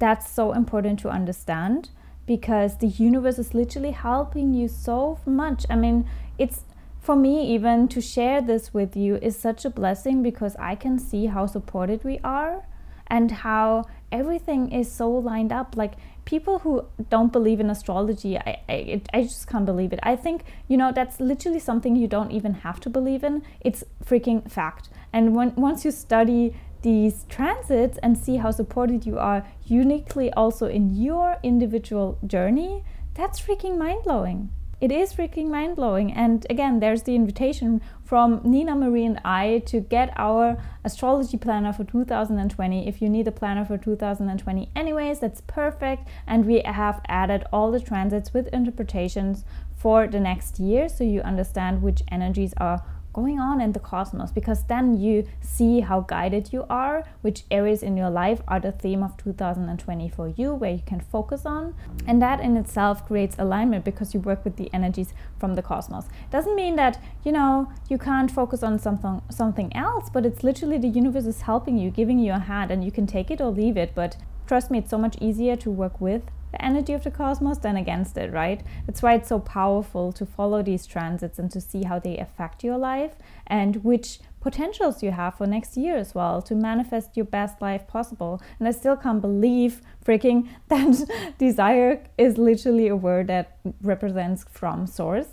that's 0.00 0.28
so 0.28 0.52
important 0.52 0.98
to 0.98 1.10
understand 1.10 1.90
because 2.26 2.78
the 2.78 2.88
universe 2.88 3.38
is 3.38 3.54
literally 3.54 3.92
helping 3.92 4.52
you 4.54 4.66
so 4.66 5.20
much. 5.26 5.66
I 5.70 5.76
mean, 5.76 6.08
it's 6.38 6.64
for 7.00 7.14
me, 7.14 7.46
even 7.54 7.86
to 7.88 8.00
share 8.00 8.40
this 8.40 8.74
with 8.74 8.96
you 8.96 9.16
is 9.16 9.38
such 9.38 9.64
a 9.64 9.70
blessing 9.70 10.22
because 10.22 10.56
I 10.58 10.74
can 10.74 10.98
see 10.98 11.26
how 11.26 11.46
supported 11.46 12.02
we 12.02 12.18
are 12.24 12.66
and 13.06 13.30
how 13.30 13.84
everything 14.10 14.72
is 14.72 14.90
so 14.90 15.10
lined 15.10 15.52
up. 15.52 15.76
Like 15.76 15.94
people 16.30 16.60
who 16.60 16.84
don't 17.10 17.32
believe 17.32 17.58
in 17.58 17.68
astrology, 17.70 18.38
I, 18.38 18.62
I, 18.68 19.02
I 19.12 19.22
just 19.22 19.48
can't 19.48 19.66
believe 19.66 19.92
it. 19.92 19.98
I 20.04 20.14
think, 20.14 20.44
you 20.68 20.76
know, 20.76 20.92
that's 20.92 21.18
literally 21.18 21.58
something 21.58 21.96
you 21.96 22.06
don't 22.06 22.30
even 22.30 22.54
have 22.66 22.78
to 22.80 22.88
believe 22.88 23.24
in. 23.24 23.42
It's 23.60 23.82
freaking 24.04 24.48
fact. 24.48 24.88
And 25.12 25.34
when 25.34 25.54
once 25.56 25.84
you 25.84 25.90
study 25.90 26.54
these 26.82 27.24
transits 27.28 27.98
and 27.98 28.16
see 28.16 28.36
how 28.36 28.52
supported 28.52 29.04
you 29.04 29.18
are 29.18 29.44
uniquely 29.66 30.32
also 30.32 30.66
in 30.66 30.94
your 30.94 31.38
individual 31.42 32.16
journey, 32.24 32.84
that's 33.14 33.40
freaking 33.40 33.76
mind 33.76 34.04
blowing. 34.04 34.50
It 34.80 34.90
is 34.90 35.12
freaking 35.12 35.48
mind 35.48 35.76
blowing. 35.76 36.10
And 36.10 36.46
again, 36.48 36.80
there's 36.80 37.02
the 37.02 37.14
invitation 37.14 37.82
from 38.02 38.40
Nina 38.42 38.74
Marie 38.74 39.04
and 39.04 39.20
I 39.26 39.62
to 39.66 39.80
get 39.80 40.10
our 40.16 40.56
astrology 40.84 41.36
planner 41.36 41.74
for 41.74 41.84
2020. 41.84 42.88
If 42.88 43.02
you 43.02 43.10
need 43.10 43.28
a 43.28 43.32
planner 43.32 43.66
for 43.66 43.76
2020, 43.76 44.70
anyways, 44.74 45.20
that's 45.20 45.42
perfect. 45.42 46.08
And 46.26 46.46
we 46.46 46.62
have 46.62 47.02
added 47.08 47.44
all 47.52 47.70
the 47.70 47.80
transits 47.80 48.32
with 48.32 48.48
interpretations 48.54 49.44
for 49.76 50.06
the 50.06 50.20
next 50.20 50.58
year 50.58 50.88
so 50.88 51.04
you 51.04 51.20
understand 51.20 51.82
which 51.82 52.02
energies 52.10 52.54
are 52.56 52.82
going 53.12 53.38
on 53.38 53.60
in 53.60 53.72
the 53.72 53.80
cosmos 53.80 54.30
because 54.30 54.64
then 54.64 55.00
you 55.00 55.26
see 55.40 55.80
how 55.80 56.00
guided 56.00 56.52
you 56.52 56.64
are, 56.70 57.04
which 57.22 57.44
areas 57.50 57.82
in 57.82 57.96
your 57.96 58.10
life 58.10 58.40
are 58.48 58.60
the 58.60 58.72
theme 58.72 59.02
of 59.02 59.16
2020 59.16 60.08
for 60.08 60.28
you, 60.28 60.54
where 60.54 60.72
you 60.72 60.82
can 60.86 61.00
focus 61.00 61.44
on. 61.44 61.74
And 62.06 62.20
that 62.22 62.40
in 62.40 62.56
itself 62.56 63.06
creates 63.06 63.36
alignment 63.38 63.84
because 63.84 64.14
you 64.14 64.20
work 64.20 64.44
with 64.44 64.56
the 64.56 64.70
energies 64.72 65.12
from 65.38 65.54
the 65.54 65.62
cosmos. 65.62 66.06
Doesn't 66.30 66.54
mean 66.54 66.76
that, 66.76 67.02
you 67.24 67.32
know, 67.32 67.72
you 67.88 67.98
can't 67.98 68.30
focus 68.30 68.62
on 68.62 68.78
something 68.78 69.22
something 69.30 69.74
else, 69.74 70.10
but 70.10 70.24
it's 70.24 70.42
literally 70.42 70.78
the 70.78 70.88
universe 70.88 71.26
is 71.26 71.42
helping 71.42 71.78
you, 71.78 71.90
giving 71.90 72.18
you 72.18 72.32
a 72.32 72.38
hand 72.38 72.70
and 72.70 72.84
you 72.84 72.90
can 72.90 73.06
take 73.06 73.30
it 73.30 73.40
or 73.40 73.50
leave 73.50 73.76
it, 73.76 73.92
but 73.94 74.16
trust 74.46 74.70
me, 74.70 74.78
it's 74.78 74.90
so 74.90 74.98
much 74.98 75.16
easier 75.20 75.56
to 75.56 75.70
work 75.70 76.00
with 76.00 76.22
the 76.52 76.64
energy 76.64 76.92
of 76.92 77.04
the 77.04 77.10
cosmos 77.10 77.58
than 77.58 77.76
against 77.76 78.16
it, 78.16 78.32
right? 78.32 78.62
That's 78.86 79.02
why 79.02 79.14
it's 79.14 79.28
so 79.28 79.38
powerful 79.38 80.12
to 80.12 80.26
follow 80.26 80.62
these 80.62 80.86
transits 80.86 81.38
and 81.38 81.50
to 81.52 81.60
see 81.60 81.84
how 81.84 81.98
they 81.98 82.18
affect 82.18 82.64
your 82.64 82.78
life 82.78 83.16
and 83.46 83.84
which 83.84 84.20
potentials 84.40 85.02
you 85.02 85.10
have 85.10 85.36
for 85.36 85.46
next 85.46 85.76
year 85.76 85.96
as 85.96 86.14
well 86.14 86.40
to 86.42 86.54
manifest 86.54 87.16
your 87.16 87.26
best 87.26 87.60
life 87.60 87.86
possible. 87.86 88.40
And 88.58 88.66
I 88.66 88.70
still 88.70 88.96
can't 88.96 89.20
believe 89.20 89.82
freaking 90.04 90.48
that 90.68 91.34
desire 91.38 92.02
is 92.16 92.38
literally 92.38 92.88
a 92.88 92.96
word 92.96 93.26
that 93.28 93.58
represents 93.82 94.44
from 94.50 94.86
source 94.86 95.28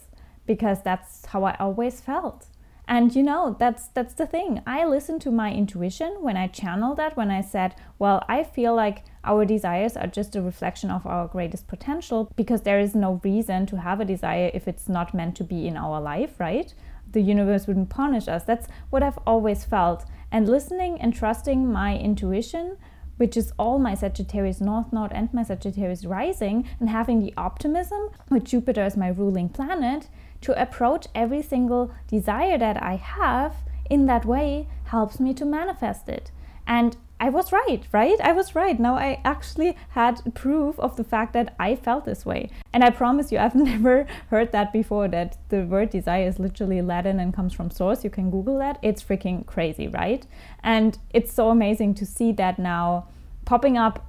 because 0.46 0.82
that's 0.84 1.26
how 1.28 1.44
I 1.44 1.56
always 1.60 2.00
felt. 2.02 2.48
And 2.88 3.14
you 3.14 3.22
know, 3.22 3.56
that's 3.60 3.90
that's 3.90 4.14
the 4.14 4.26
thing. 4.26 4.62
I 4.66 4.86
listened 4.86 5.22
to 5.24 5.32
my 5.32 5.52
intuition 5.52 6.18
when 6.22 6.38
I 6.38 6.48
channeled 6.48 6.98
that 6.98 7.18
when 7.18 7.30
I 7.30 7.42
said, 7.42 7.76
"Well, 8.00 8.24
I 8.30 8.44
feel 8.44 8.74
like 8.76 9.04
our 9.26 9.44
desires 9.44 9.98
are 9.98 10.08
just 10.08 10.36
a 10.38 10.42
reflection 10.42 10.90
of 10.90 11.06
our 11.06 11.28
greatest 11.28 11.68
potential 11.68 12.32
because 12.38 12.62
there 12.62 12.80
is 12.80 12.96
no 12.96 13.20
reason 13.24 13.66
to 13.68 13.82
have 13.82 14.00
a 14.00 14.06
desire 14.06 14.52
if 14.54 14.68
it's 14.68 14.88
not 14.88 15.14
meant 15.14 15.36
to 15.36 15.44
be 15.44 15.68
in 15.68 15.76
our 15.76 16.00
life, 16.00 16.40
right? 16.40 16.74
The 17.12 17.22
universe 17.22 17.68
wouldn't 17.68 17.90
punish 17.90 18.28
us. 18.30 18.46
That's 18.46 18.68
what 18.90 19.04
I've 19.04 19.20
always 19.28 19.66
felt. 19.66 20.06
And 20.32 20.48
listening 20.48 21.02
and 21.02 21.14
trusting 21.14 21.70
my 21.72 21.98
intuition 21.98 22.78
which 23.18 23.36
is 23.36 23.52
all 23.58 23.80
my 23.80 23.96
Sagittarius 23.96 24.62
North 24.62 24.94
Node 24.94 25.12
and 25.12 25.34
my 25.34 25.44
Sagittarius 25.44 26.06
rising, 26.06 26.68
and 26.80 26.90
having 26.90 27.20
the 27.20 27.34
optimism 27.36 28.10
with 28.30 28.46
Jupiter 28.46 28.82
as 28.82 28.96
my 28.96 29.10
ruling 29.10 29.50
planet 29.50 30.08
to 30.42 30.62
approach 30.62 31.08
every 31.16 31.42
single 31.42 31.92
desire 32.08 32.58
that 32.58 32.82
I 32.82 32.96
have 32.96 33.56
in 33.90 34.06
that 34.06 34.26
way 34.26 34.68
helps 34.86 35.20
me 35.20 35.34
to 35.34 35.46
manifest 35.46 36.10
it. 36.10 36.32
And 36.66 36.98
I 37.20 37.30
was 37.30 37.52
right, 37.52 37.82
right? 37.92 38.20
I 38.22 38.32
was 38.32 38.54
right. 38.54 38.80
Now 38.80 38.96
I 38.96 39.20
actually 39.26 39.76
had 39.90 40.36
proof 40.36 40.80
of 40.80 40.98
the 40.98 41.04
fact 41.04 41.34
that 41.34 41.56
I 41.60 41.76
felt 41.76 42.06
this 42.06 42.26
way. 42.26 42.52
And 42.72 42.84
I 42.84 42.92
promise 42.92 43.32
you, 43.32 43.38
I've 43.40 43.56
never 43.56 44.06
heard 44.30 44.52
that 44.52 44.72
before 44.72 45.08
that 45.08 45.38
the 45.50 45.64
word 45.66 45.90
desire 45.90 46.28
is 46.28 46.40
literally 46.40 46.82
Latin 46.82 47.20
and 47.20 47.34
comes 47.34 47.54
from 47.54 47.72
source. 47.72 48.04
You 48.04 48.10
can 48.10 48.30
Google 48.30 48.60
that. 48.60 48.78
It's 48.82 49.04
freaking 49.04 49.46
crazy, 49.46 49.88
right? 49.88 50.26
And 50.64 50.98
it's 51.10 51.34
so 51.34 51.50
amazing 51.50 51.96
to 51.96 52.06
see 52.06 52.32
that 52.34 52.60
now 52.60 53.08
popping 53.46 53.78
up 53.78 54.04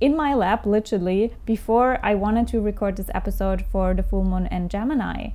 in 0.00 0.16
my 0.16 0.32
lap, 0.32 0.64
literally, 0.64 1.34
before 1.44 1.98
I 2.02 2.14
wanted 2.14 2.48
to 2.48 2.60
record 2.60 2.96
this 2.96 3.10
episode 3.14 3.64
for 3.70 3.92
the 3.92 4.02
full 4.02 4.24
moon 4.24 4.46
and 4.46 4.70
Gemini. 4.70 5.30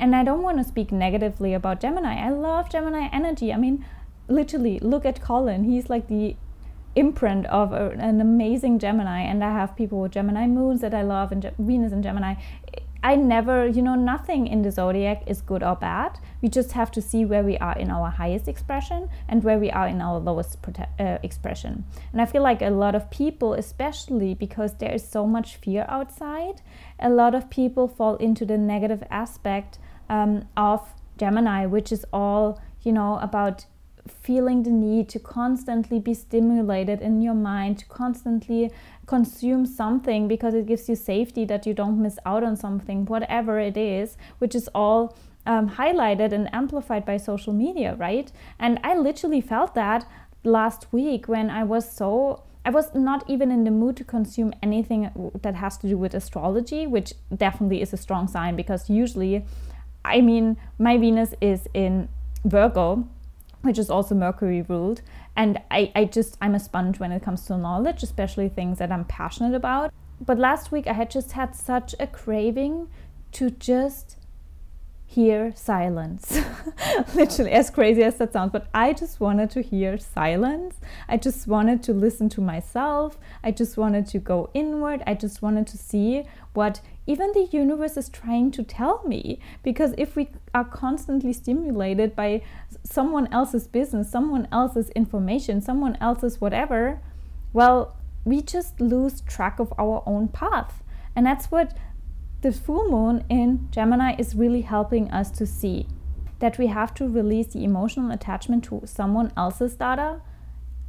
And 0.00 0.14
I 0.14 0.22
don't 0.22 0.42
want 0.42 0.58
to 0.58 0.64
speak 0.64 0.92
negatively 0.92 1.54
about 1.54 1.80
Gemini. 1.80 2.24
I 2.24 2.30
love 2.30 2.70
Gemini 2.70 3.08
energy. 3.12 3.52
I 3.52 3.56
mean, 3.56 3.84
literally, 4.28 4.78
look 4.78 5.04
at 5.04 5.20
Colin. 5.20 5.64
He's 5.64 5.90
like 5.90 6.08
the 6.08 6.36
imprint 6.94 7.46
of 7.46 7.72
a, 7.72 7.90
an 7.90 8.20
amazing 8.20 8.78
Gemini, 8.78 9.20
and 9.22 9.42
I 9.42 9.52
have 9.52 9.76
people 9.76 10.00
with 10.00 10.12
Gemini 10.12 10.46
moons 10.46 10.80
that 10.80 10.94
I 10.94 11.02
love, 11.02 11.32
and 11.32 11.42
Ge- 11.42 11.56
Venus 11.58 11.92
and 11.92 12.02
Gemini. 12.02 12.34
I 13.00 13.14
never, 13.14 13.66
you 13.66 13.80
know, 13.80 13.94
nothing 13.94 14.48
in 14.48 14.62
the 14.62 14.72
zodiac 14.72 15.22
is 15.28 15.40
good 15.40 15.62
or 15.62 15.76
bad. 15.76 16.18
We 16.42 16.48
just 16.48 16.72
have 16.72 16.90
to 16.92 17.00
see 17.00 17.24
where 17.24 17.44
we 17.44 17.56
are 17.58 17.78
in 17.78 17.92
our 17.92 18.10
highest 18.10 18.48
expression 18.48 19.08
and 19.28 19.44
where 19.44 19.58
we 19.58 19.70
are 19.70 19.86
in 19.86 20.00
our 20.00 20.18
lowest 20.18 20.60
prote- 20.62 20.88
uh, 20.98 21.18
expression. 21.22 21.84
And 22.12 22.20
I 22.20 22.26
feel 22.26 22.42
like 22.42 22.60
a 22.60 22.70
lot 22.70 22.96
of 22.96 23.08
people, 23.10 23.54
especially 23.54 24.34
because 24.34 24.74
there 24.74 24.92
is 24.92 25.08
so 25.08 25.28
much 25.28 25.56
fear 25.56 25.86
outside, 25.88 26.60
a 26.98 27.08
lot 27.08 27.36
of 27.36 27.50
people 27.50 27.86
fall 27.86 28.16
into 28.16 28.44
the 28.44 28.58
negative 28.58 29.04
aspect 29.10 29.78
um, 30.08 30.48
of 30.56 30.94
Gemini, 31.16 31.66
which 31.66 31.92
is 31.92 32.04
all, 32.12 32.60
you 32.82 32.92
know, 32.92 33.18
about 33.20 33.66
feeling 34.08 34.62
the 34.62 34.70
need 34.70 35.08
to 35.10 35.18
constantly 35.18 35.98
be 35.98 36.14
stimulated 36.14 37.00
in 37.00 37.20
your 37.20 37.34
mind, 37.34 37.78
to 37.78 37.86
constantly 37.86 38.70
consume 39.06 39.66
something 39.66 40.28
because 40.28 40.54
it 40.54 40.66
gives 40.66 40.88
you 40.88 40.94
safety 40.94 41.44
that 41.44 41.66
you 41.66 41.74
don't 41.74 42.00
miss 42.00 42.18
out 42.24 42.42
on 42.44 42.56
something, 42.56 43.04
whatever 43.06 43.58
it 43.58 43.76
is, 43.76 44.16
which 44.38 44.54
is 44.54 44.68
all 44.74 45.16
um, 45.46 45.70
highlighted 45.70 46.32
and 46.32 46.52
amplified 46.54 47.04
by 47.04 47.16
social 47.16 47.52
media, 47.52 47.94
right? 47.96 48.30
And 48.58 48.78
I 48.84 48.96
literally 48.96 49.40
felt 49.40 49.74
that 49.74 50.06
last 50.44 50.92
week 50.92 51.26
when 51.28 51.50
I 51.50 51.64
was 51.64 51.90
so. 51.90 52.44
I 52.64 52.70
was 52.70 52.94
not 52.94 53.24
even 53.30 53.50
in 53.50 53.64
the 53.64 53.70
mood 53.70 53.96
to 53.96 54.04
consume 54.04 54.52
anything 54.62 55.10
that 55.40 55.54
has 55.54 55.78
to 55.78 55.88
do 55.88 55.96
with 55.96 56.12
astrology, 56.12 56.86
which 56.86 57.14
definitely 57.34 57.80
is 57.80 57.94
a 57.94 57.96
strong 57.96 58.28
sign 58.28 58.56
because 58.56 58.90
usually, 58.90 59.46
I 60.04 60.20
mean, 60.20 60.56
my 60.78 60.96
Venus 60.98 61.34
is 61.40 61.68
in 61.74 62.08
Virgo, 62.44 63.08
which 63.62 63.78
is 63.78 63.90
also 63.90 64.14
Mercury 64.14 64.62
ruled. 64.62 65.02
And 65.36 65.60
I, 65.70 65.92
I 65.94 66.04
just, 66.04 66.36
I'm 66.40 66.54
a 66.54 66.60
sponge 66.60 66.98
when 66.98 67.12
it 67.12 67.22
comes 67.22 67.46
to 67.46 67.56
knowledge, 67.56 68.02
especially 68.02 68.48
things 68.48 68.78
that 68.78 68.90
I'm 68.92 69.04
passionate 69.04 69.54
about. 69.54 69.92
But 70.20 70.38
last 70.38 70.72
week 70.72 70.86
I 70.86 70.92
had 70.92 71.10
just 71.10 71.32
had 71.32 71.54
such 71.54 71.94
a 72.00 72.06
craving 72.06 72.88
to 73.32 73.50
just 73.50 74.16
hear 75.10 75.52
silence. 75.56 76.38
Literally, 77.14 77.50
as 77.52 77.70
crazy 77.70 78.02
as 78.02 78.16
that 78.16 78.34
sounds, 78.34 78.52
but 78.52 78.68
I 78.74 78.92
just 78.92 79.20
wanted 79.20 79.48
to 79.52 79.62
hear 79.62 79.96
silence. 79.96 80.76
I 81.08 81.16
just 81.16 81.46
wanted 81.46 81.82
to 81.84 81.94
listen 81.94 82.28
to 82.28 82.42
myself. 82.42 83.18
I 83.42 83.50
just 83.50 83.78
wanted 83.78 84.06
to 84.08 84.18
go 84.18 84.50
inward. 84.52 85.02
I 85.06 85.14
just 85.14 85.40
wanted 85.40 85.66
to 85.68 85.78
see 85.78 86.24
what 86.52 86.82
even 87.06 87.32
the 87.32 87.48
universe 87.50 87.96
is 87.96 88.10
trying 88.10 88.50
to 88.50 88.62
tell 88.62 89.02
me. 89.06 89.40
Because 89.62 89.94
if 89.96 90.14
we 90.14 90.28
are 90.52 90.64
constantly 90.64 91.32
stimulated 91.32 92.14
by 92.14 92.42
someone 92.82 93.32
else's 93.32 93.66
business, 93.66 94.10
someone 94.10 94.46
else's 94.52 94.90
information, 94.90 95.62
someone 95.62 95.96
else's 96.02 96.38
whatever, 96.38 97.00
well, 97.54 97.96
we 98.26 98.42
just 98.42 98.78
lose 98.78 99.22
track 99.22 99.58
of 99.58 99.72
our 99.78 100.02
own 100.04 100.28
path. 100.28 100.82
And 101.16 101.24
that's 101.24 101.50
what 101.50 101.72
the 102.40 102.52
full 102.52 102.88
moon 102.88 103.24
in 103.28 103.68
Gemini 103.70 104.14
is 104.18 104.34
really 104.34 104.62
helping 104.62 105.10
us 105.10 105.30
to 105.32 105.46
see 105.46 105.86
that 106.38 106.58
we 106.58 106.68
have 106.68 106.94
to 106.94 107.08
release 107.08 107.48
the 107.48 107.64
emotional 107.64 108.12
attachment 108.12 108.64
to 108.64 108.82
someone 108.84 109.32
else's 109.36 109.74
data 109.74 110.20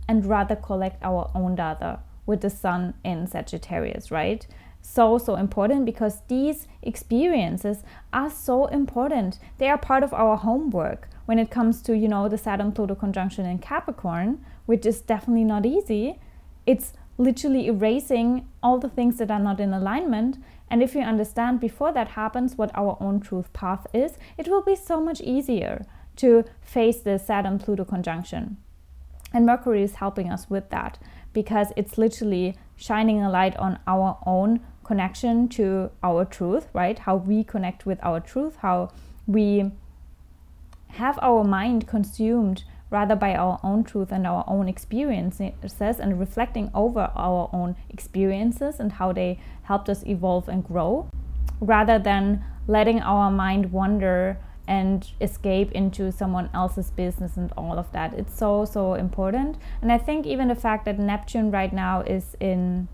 and 0.07 0.25
rather 0.25 0.55
collect 0.55 1.01
our 1.03 1.31
own 1.33 1.55
data 1.55 1.99
with 2.25 2.41
the 2.41 2.49
sun 2.49 2.93
in 3.03 3.25
Sagittarius, 3.25 4.11
right? 4.11 4.45
So, 4.81 5.17
so 5.17 5.35
important 5.35 5.85
because 5.85 6.21
these 6.27 6.67
experiences 6.81 7.83
are 8.13 8.29
so 8.29 8.67
important. 8.67 9.39
They 9.57 9.67
are 9.67 9.77
part 9.77 10.03
of 10.03 10.13
our 10.13 10.37
homework 10.37 11.09
when 11.25 11.39
it 11.39 11.51
comes 11.51 11.81
to, 11.83 11.97
you 11.97 12.07
know, 12.07 12.29
the 12.29 12.37
Saturn 12.37 12.71
Pluto 12.71 12.95
conjunction 12.95 13.45
in 13.45 13.59
Capricorn, 13.59 14.43
which 14.67 14.85
is 14.85 15.01
definitely 15.01 15.43
not 15.43 15.65
easy. 15.65 16.19
It's 16.65 16.93
literally 17.17 17.67
erasing 17.67 18.47
all 18.63 18.79
the 18.79 18.89
things 18.89 19.17
that 19.17 19.29
are 19.29 19.39
not 19.39 19.59
in 19.59 19.73
alignment. 19.73 20.37
And 20.69 20.83
if 20.83 20.93
we 20.93 21.01
understand 21.01 21.59
before 21.59 21.91
that 21.93 22.09
happens 22.09 22.55
what 22.55 22.71
our 22.75 22.97
own 22.99 23.19
truth 23.19 23.51
path 23.53 23.87
is, 23.93 24.17
it 24.37 24.47
will 24.47 24.61
be 24.61 24.75
so 24.75 25.01
much 25.01 25.21
easier 25.21 25.85
to 26.17 26.43
face 26.61 26.99
the 27.01 27.17
Saturn 27.17 27.59
Pluto 27.59 27.85
conjunction. 27.85 28.57
And 29.33 29.45
Mercury 29.45 29.83
is 29.83 29.95
helping 29.95 30.29
us 30.29 30.49
with 30.49 30.69
that 30.69 30.97
because 31.33 31.71
it's 31.75 31.97
literally 31.97 32.57
shining 32.75 33.21
a 33.21 33.29
light 33.29 33.55
on 33.57 33.79
our 33.87 34.17
own 34.25 34.59
connection 34.83 35.47
to 35.49 35.91
our 36.03 36.25
truth, 36.25 36.67
right? 36.73 36.97
How 36.97 37.15
we 37.15 37.43
connect 37.43 37.85
with 37.85 37.99
our 38.01 38.19
truth, 38.19 38.57
how 38.57 38.91
we 39.27 39.71
have 40.89 41.19
our 41.21 41.43
mind 41.43 41.87
consumed 41.87 42.63
rather 42.89 43.15
by 43.15 43.35
our 43.35 43.59
own 43.63 43.83
truth 43.83 44.11
and 44.11 44.25
our 44.25 44.43
own 44.47 44.67
experiences 44.67 45.99
and 45.99 46.19
reflecting 46.19 46.71
over 46.73 47.11
our 47.15 47.49
own 47.53 47.75
experiences 47.89 48.79
and 48.79 48.93
how 48.93 49.13
they 49.13 49.39
helped 49.63 49.89
us 49.89 50.03
evolve 50.05 50.49
and 50.49 50.63
grow 50.63 51.07
rather 51.61 51.99
than 51.99 52.43
letting 52.67 52.99
our 53.01 53.29
mind 53.29 53.71
wander 53.71 54.37
and 54.67 55.11
escape 55.19 55.71
into 55.71 56.11
someone 56.11 56.49
else's 56.53 56.91
business 56.91 57.35
and 57.37 57.51
all 57.57 57.79
of 57.79 57.91
that. 57.91 58.13
It's 58.13 58.37
so, 58.37 58.65
so 58.65 58.93
important. 58.93 59.57
And 59.81 59.91
I 59.91 59.97
think 59.97 60.27
even 60.27 60.47
the 60.47 60.55
fact 60.55 60.85
that 60.85 60.99
Neptune 60.99 61.49
right 61.49 61.73
now 61.73 62.01
is 62.01 62.35
in 62.39 62.87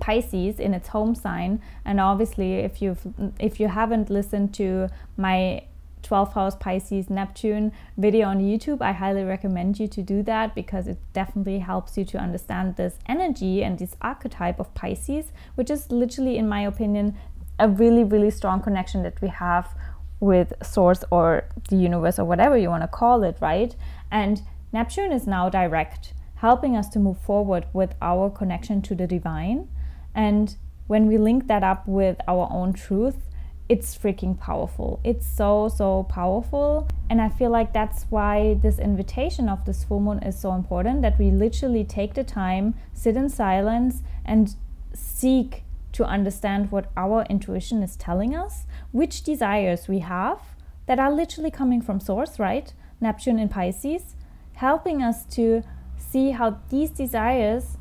Pisces 0.00 0.58
in 0.58 0.74
its 0.74 0.88
home 0.88 1.14
sign 1.14 1.62
and 1.84 2.00
obviously 2.00 2.54
if 2.54 2.82
you've 2.82 3.06
if 3.38 3.58
you 3.58 3.68
haven't 3.68 4.10
listened 4.10 4.52
to 4.52 4.88
my 5.16 5.62
12th 6.06 6.34
house 6.34 6.56
Pisces 6.56 7.10
Neptune 7.10 7.72
video 7.96 8.28
on 8.28 8.38
YouTube, 8.40 8.80
I 8.80 8.92
highly 8.92 9.24
recommend 9.24 9.80
you 9.80 9.88
to 9.88 10.02
do 10.02 10.22
that 10.22 10.54
because 10.54 10.86
it 10.86 10.98
definitely 11.12 11.58
helps 11.58 11.98
you 11.98 12.04
to 12.04 12.18
understand 12.18 12.76
this 12.76 12.98
energy 13.06 13.64
and 13.64 13.78
this 13.78 13.96
archetype 14.00 14.60
of 14.60 14.72
Pisces, 14.74 15.32
which 15.56 15.70
is 15.70 15.90
literally, 15.90 16.38
in 16.38 16.48
my 16.48 16.60
opinion, 16.60 17.16
a 17.58 17.68
really, 17.68 18.04
really 18.04 18.30
strong 18.30 18.60
connection 18.60 19.02
that 19.02 19.20
we 19.20 19.28
have 19.28 19.74
with 20.20 20.52
Source 20.62 21.04
or 21.10 21.48
the 21.68 21.76
universe 21.76 22.18
or 22.18 22.24
whatever 22.24 22.56
you 22.56 22.70
want 22.70 22.82
to 22.82 22.88
call 22.88 23.22
it, 23.22 23.36
right? 23.40 23.74
And 24.10 24.42
Neptune 24.72 25.12
is 25.12 25.26
now 25.26 25.48
direct, 25.48 26.14
helping 26.36 26.76
us 26.76 26.88
to 26.90 26.98
move 26.98 27.18
forward 27.18 27.66
with 27.72 27.94
our 28.00 28.30
connection 28.30 28.80
to 28.82 28.94
the 28.94 29.06
divine. 29.06 29.68
And 30.14 30.56
when 30.86 31.06
we 31.06 31.18
link 31.18 31.48
that 31.48 31.64
up 31.64 31.86
with 31.88 32.18
our 32.28 32.48
own 32.50 32.72
truth, 32.72 33.25
it's 33.68 33.96
freaking 33.96 34.38
powerful. 34.38 35.00
It's 35.02 35.26
so, 35.26 35.68
so 35.68 36.04
powerful. 36.04 36.88
And 37.10 37.20
I 37.20 37.28
feel 37.28 37.50
like 37.50 37.72
that's 37.72 38.04
why 38.10 38.54
this 38.54 38.78
invitation 38.78 39.48
of 39.48 39.64
this 39.64 39.82
full 39.82 40.00
moon 40.00 40.20
is 40.22 40.38
so 40.38 40.52
important 40.52 41.02
that 41.02 41.18
we 41.18 41.30
literally 41.30 41.84
take 41.84 42.14
the 42.14 42.24
time, 42.24 42.74
sit 42.92 43.16
in 43.16 43.28
silence, 43.28 44.02
and 44.24 44.54
seek 44.94 45.64
to 45.92 46.04
understand 46.04 46.70
what 46.70 46.90
our 46.96 47.24
intuition 47.28 47.82
is 47.82 47.96
telling 47.96 48.36
us, 48.36 48.66
which 48.92 49.22
desires 49.22 49.88
we 49.88 50.00
have 50.00 50.40
that 50.86 50.98
are 50.98 51.10
literally 51.10 51.50
coming 51.50 51.80
from 51.80 51.98
source, 51.98 52.38
right? 52.38 52.72
Neptune 53.00 53.38
in 53.38 53.48
Pisces, 53.48 54.14
helping 54.54 55.02
us 55.02 55.24
to 55.24 55.62
see 55.96 56.30
how 56.30 56.60
these 56.70 56.90
desires 56.90 57.78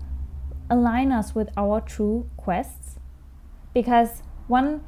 align 0.69 1.11
us 1.11 1.35
with 1.35 1.49
our 1.55 1.79
true 1.79 2.29
quests. 2.37 2.99
Because 3.73 4.23
one 4.47 4.81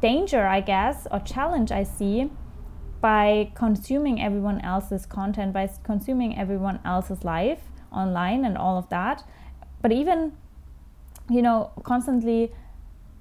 danger, 0.00 0.46
I 0.46 0.60
guess, 0.60 1.06
or 1.10 1.20
challenge 1.20 1.70
I 1.72 1.84
see 1.84 2.30
by 3.00 3.50
consuming 3.54 4.20
everyone 4.20 4.60
else's 4.60 5.06
content, 5.06 5.52
by 5.52 5.70
consuming 5.82 6.38
everyone 6.38 6.80
else's 6.84 7.24
life 7.24 7.60
online 7.92 8.44
and 8.44 8.58
all 8.58 8.76
of 8.78 8.88
that. 8.90 9.24
But 9.82 9.92
even, 9.92 10.36
you 11.28 11.42
know, 11.42 11.70
constantly 11.82 12.52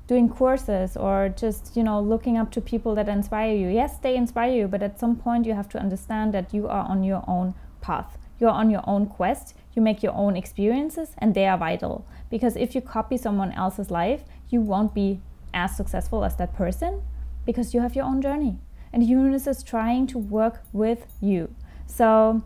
doing 0.07 0.27
courses 0.27 0.97
or 0.97 1.29
just, 1.29 1.77
you 1.77 1.83
know, 1.83 2.01
looking 2.01 2.37
up 2.37 2.51
to 2.51 2.61
people 2.61 2.95
that 2.95 3.07
inspire 3.07 3.55
you. 3.55 3.69
Yes, 3.69 3.97
they 3.99 4.15
inspire 4.15 4.51
you, 4.51 4.67
but 4.67 4.81
at 4.81 4.99
some 4.99 5.15
point 5.15 5.45
you 5.45 5.53
have 5.53 5.69
to 5.69 5.79
understand 5.79 6.33
that 6.33 6.53
you 6.53 6.67
are 6.67 6.85
on 6.89 7.03
your 7.03 7.23
own 7.27 7.53
path. 7.79 8.17
You're 8.39 8.49
on 8.49 8.69
your 8.69 8.83
own 8.87 9.05
quest. 9.05 9.55
You 9.73 9.81
make 9.81 10.01
your 10.01 10.13
own 10.13 10.35
experiences, 10.35 11.11
and 11.19 11.35
they 11.35 11.45
are 11.45 11.57
vital. 11.57 12.05
Because 12.29 12.55
if 12.55 12.73
you 12.73 12.81
copy 12.81 13.17
someone 13.17 13.51
else's 13.51 13.91
life, 13.91 14.23
you 14.49 14.61
won't 14.61 14.93
be 14.93 15.21
as 15.53 15.75
successful 15.75 16.23
as 16.23 16.35
that 16.35 16.53
person 16.55 17.01
because 17.45 17.73
you 17.73 17.81
have 17.81 17.95
your 17.95 18.05
own 18.05 18.21
journey 18.21 18.59
and 18.91 19.03
universe 19.03 19.47
is 19.47 19.63
trying 19.63 20.07
to 20.07 20.17
work 20.17 20.61
with 20.73 21.05
you. 21.21 21.53
So, 21.85 22.43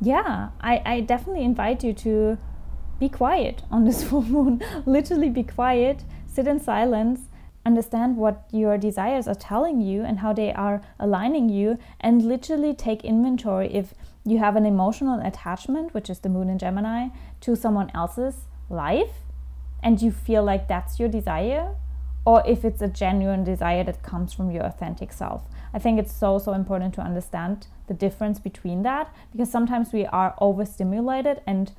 yeah, 0.00 0.50
I, 0.60 0.82
I 0.84 1.00
definitely 1.00 1.44
invite 1.44 1.84
you 1.84 1.92
to 1.94 2.38
be 2.98 3.08
quiet 3.08 3.62
on 3.70 3.84
this 3.84 4.02
full 4.08 4.22
moon. 4.22 4.62
Literally 4.86 5.28
be 5.28 5.42
quiet, 5.42 6.04
sit 6.26 6.46
in 6.46 6.60
silence, 6.60 7.20
understand 7.66 8.16
what 8.16 8.48
your 8.50 8.78
desires 8.78 9.28
are 9.28 9.34
telling 9.34 9.80
you 9.80 10.02
and 10.02 10.20
how 10.20 10.32
they 10.32 10.52
are 10.52 10.82
aligning 10.98 11.48
you, 11.48 11.78
and 12.00 12.22
literally 12.22 12.74
take 12.74 13.04
inventory 13.04 13.72
if 13.72 13.94
you 14.24 14.38
have 14.38 14.56
an 14.56 14.66
emotional 14.66 15.20
attachment, 15.20 15.94
which 15.94 16.10
is 16.10 16.20
the 16.20 16.28
moon 16.28 16.48
in 16.48 16.58
Gemini, 16.58 17.08
to 17.40 17.56
someone 17.56 17.90
else's 17.94 18.46
life, 18.68 19.16
and 19.82 20.02
you 20.02 20.10
feel 20.10 20.42
like 20.42 20.68
that's 20.68 20.98
your 20.98 21.08
desire 21.08 21.74
or 22.28 22.42
if 22.46 22.62
it's 22.62 22.82
a 22.82 22.88
genuine 22.88 23.42
desire 23.42 23.82
that 23.82 24.02
comes 24.02 24.34
from 24.34 24.50
your 24.50 24.62
authentic 24.62 25.14
self. 25.14 25.44
I 25.72 25.78
think 25.78 25.98
it's 25.98 26.12
so, 26.12 26.38
so 26.38 26.52
important 26.52 26.92
to 26.96 27.00
understand 27.00 27.68
the 27.86 27.94
difference 27.94 28.38
between 28.38 28.82
that 28.82 29.10
because 29.32 29.50
sometimes 29.50 29.94
we 29.94 30.04
are 30.04 30.34
overstimulated 30.38 31.40
and 31.46 31.72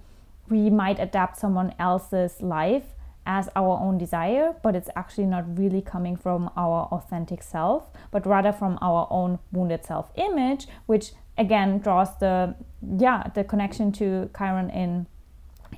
we 0.50 0.72
might 0.72 1.00
adapt 1.00 1.38
someone 1.38 1.76
else's 1.78 2.42
life 2.42 2.96
as 3.28 3.48
our 3.56 3.80
own 3.80 4.00
desire, 4.00 4.56
but 4.64 4.76
it's 4.76 4.90
actually 4.96 5.28
not 5.28 5.46
really 5.56 5.84
coming 5.84 6.16
from 6.16 6.50
our 6.58 6.88
authentic 6.92 7.44
self, 7.44 7.92
but 8.10 8.26
rather 8.26 8.52
from 8.52 8.80
our 8.82 9.08
own 9.12 9.38
wounded 9.52 9.86
self 9.86 10.10
image, 10.16 10.66
which 10.88 11.12
again 11.38 11.78
draws 11.78 12.18
the 12.18 12.56
yeah 12.98 13.30
the 13.36 13.44
connection 13.44 13.92
to 13.92 14.32
Chiron 14.36 14.72
in 14.72 15.06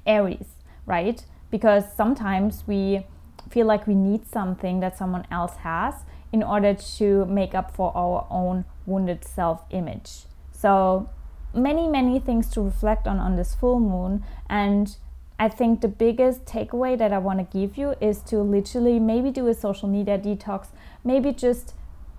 Aries, 0.06 0.56
right? 0.86 1.26
Because 1.50 1.84
sometimes 1.94 2.64
we 2.66 3.06
feel 3.52 3.66
like 3.66 3.88
we 3.88 3.96
need 3.96 4.28
something 4.28 4.80
that 4.80 4.98
someone 4.98 5.26
else 5.32 5.58
has 5.58 5.96
in 6.32 6.42
order 6.42 6.74
to 6.74 7.26
make 7.26 7.54
up 7.54 7.76
for 7.76 7.92
our 7.96 8.26
own 8.30 8.66
wounded 8.86 9.26
self 9.26 9.64
image. 9.70 10.24
So, 10.52 11.10
many, 11.54 11.88
many 11.88 12.20
things 12.20 12.50
to 12.52 12.62
reflect 12.62 13.08
on 13.08 13.20
on 13.20 13.36
this 13.36 13.56
full 13.56 13.80
moon. 13.80 14.24
And 14.50 14.96
I 15.40 15.50
think 15.50 15.82
the 15.82 15.88
biggest 15.88 16.46
takeaway 16.46 16.98
that 16.98 17.12
I 17.12 17.18
want 17.18 17.40
to 17.40 17.60
give 17.60 17.78
you 17.78 17.96
is 18.00 18.22
to 18.24 18.40
literally 18.40 19.00
maybe 19.00 19.32
do 19.32 19.48
a 19.48 19.54
social 19.54 19.90
media 19.90 20.18
detox, 20.18 20.68
maybe 21.04 21.32
just 21.32 21.74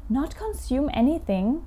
not 0.09 0.35
consume 0.37 0.91
anything 0.93 1.65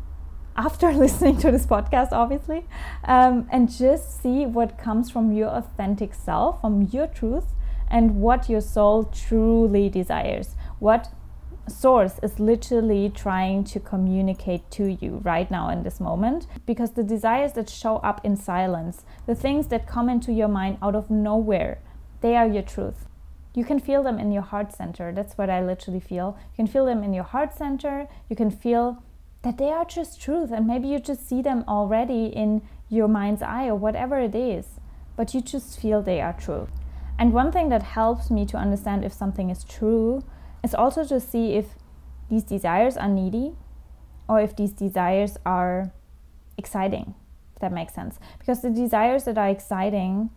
after 0.55 0.91
listening 1.03 1.37
to 1.39 1.51
this 1.51 1.65
podcast, 1.65 2.11
obviously, 2.11 2.65
um, 3.05 3.47
and 3.51 3.71
just 3.71 4.21
see 4.21 4.45
what 4.45 4.77
comes 4.77 5.09
from 5.09 5.31
your 5.31 5.49
authentic 5.49 6.13
self, 6.13 6.61
from 6.61 6.89
your 6.91 7.07
truth, 7.07 7.45
and 7.95 8.17
what 8.17 8.49
your 8.49 8.59
soul 8.59 9.05
truly 9.05 9.87
desires. 9.87 10.57
What 10.79 11.07
source 11.65 12.19
is 12.21 12.41
literally 12.41 13.09
trying 13.09 13.63
to 13.63 13.79
communicate 13.79 14.69
to 14.71 14.97
you 15.01 15.21
right 15.23 15.49
now 15.49 15.69
in 15.69 15.83
this 15.83 16.01
moment 16.01 16.45
because 16.65 16.91
the 16.91 17.03
desires 17.03 17.53
that 17.53 17.69
show 17.69 17.95
up 18.09 18.19
in 18.25 18.35
silence, 18.35 19.05
the 19.27 19.33
things 19.33 19.67
that 19.67 19.87
come 19.87 20.09
into 20.09 20.33
your 20.33 20.49
mind 20.49 20.77
out 20.81 20.93
of 20.93 21.09
nowhere, 21.09 21.79
they 22.19 22.35
are 22.35 22.45
your 22.45 22.63
truth. 22.63 23.07
You 23.53 23.63
can 23.63 23.79
feel 23.79 24.03
them 24.03 24.19
in 24.19 24.33
your 24.33 24.43
heart 24.43 24.73
center. 24.73 25.13
That's 25.13 25.37
what 25.37 25.49
I 25.49 25.63
literally 25.63 26.01
feel. 26.01 26.37
You 26.51 26.65
can 26.65 26.67
feel 26.67 26.85
them 26.85 27.01
in 27.01 27.13
your 27.13 27.23
heart 27.23 27.57
center. 27.57 28.09
You 28.29 28.35
can 28.35 28.51
feel 28.51 29.01
that 29.43 29.57
they 29.57 29.69
are 29.69 29.85
just 29.85 30.21
truth, 30.21 30.51
and 30.51 30.67
maybe 30.67 30.89
you 30.89 30.99
just 30.99 31.29
see 31.29 31.41
them 31.41 31.63
already 31.65 32.25
in 32.25 32.61
your 32.89 33.07
mind's 33.07 33.41
eye 33.41 33.67
or 33.67 33.75
whatever 33.75 34.19
it 34.19 34.35
is, 34.35 34.81
but 35.15 35.33
you 35.33 35.39
just 35.39 35.79
feel 35.79 36.01
they 36.01 36.19
are 36.19 36.33
true. 36.33 36.67
And 37.17 37.33
one 37.33 37.51
thing 37.51 37.69
that 37.69 37.83
helps 37.83 38.29
me 38.29 38.45
to 38.47 38.57
understand 38.57 39.05
if 39.05 39.13
something 39.13 39.49
is 39.49 39.63
true 39.63 40.23
is 40.63 40.75
also 40.75 41.05
to 41.05 41.19
see 41.19 41.53
if 41.53 41.75
these 42.29 42.43
desires 42.43 42.97
are 42.97 43.07
needy 43.07 43.53
or 44.27 44.41
if 44.41 44.55
these 44.55 44.71
desires 44.71 45.37
are 45.45 45.91
exciting, 46.57 47.13
if 47.53 47.61
that 47.61 47.71
makes 47.71 47.93
sense. 47.93 48.19
Because 48.39 48.61
the 48.61 48.69
desires 48.69 49.23
that 49.25 49.37
are 49.37 49.49
exciting, 49.49 50.29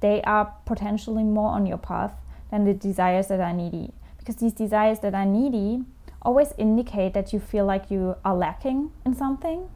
they 0.00 0.20
are 0.22 0.54
potentially 0.66 1.24
more 1.24 1.50
on 1.50 1.66
your 1.66 1.78
path 1.78 2.12
than 2.50 2.64
the 2.64 2.74
desires 2.74 3.28
that 3.28 3.40
are 3.40 3.52
needy. 3.52 3.92
Because 4.18 4.36
these 4.36 4.52
desires 4.52 5.00
that 5.00 5.14
are 5.14 5.26
needy 5.26 5.84
always 6.22 6.52
indicate 6.58 7.14
that 7.14 7.32
you 7.32 7.38
feel 7.38 7.64
like 7.64 7.90
you 7.90 8.16
are 8.24 8.34
lacking 8.34 8.90
in 9.04 9.14
something 9.14 9.68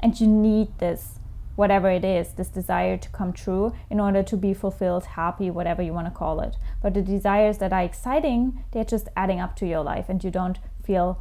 and 0.00 0.20
you 0.20 0.26
need 0.26 0.68
this 0.78 1.18
whatever 1.56 1.90
it 1.90 2.04
is, 2.04 2.32
this 2.32 2.48
desire 2.48 2.96
to 2.96 3.08
come 3.10 3.32
true 3.32 3.72
in 3.90 4.00
order 4.00 4.22
to 4.22 4.36
be 4.36 4.54
fulfilled, 4.54 5.04
happy, 5.04 5.50
whatever 5.50 5.82
you 5.82 5.92
want 5.92 6.06
to 6.06 6.10
call 6.10 6.40
it. 6.40 6.56
But 6.82 6.94
the 6.94 7.02
desires 7.02 7.58
that 7.58 7.72
are 7.72 7.82
exciting, 7.82 8.64
they're 8.72 8.84
just 8.84 9.08
adding 9.16 9.40
up 9.40 9.56
to 9.56 9.66
your 9.66 9.82
life 9.82 10.08
and 10.08 10.22
you 10.22 10.30
don't 10.30 10.58
feel 10.84 11.20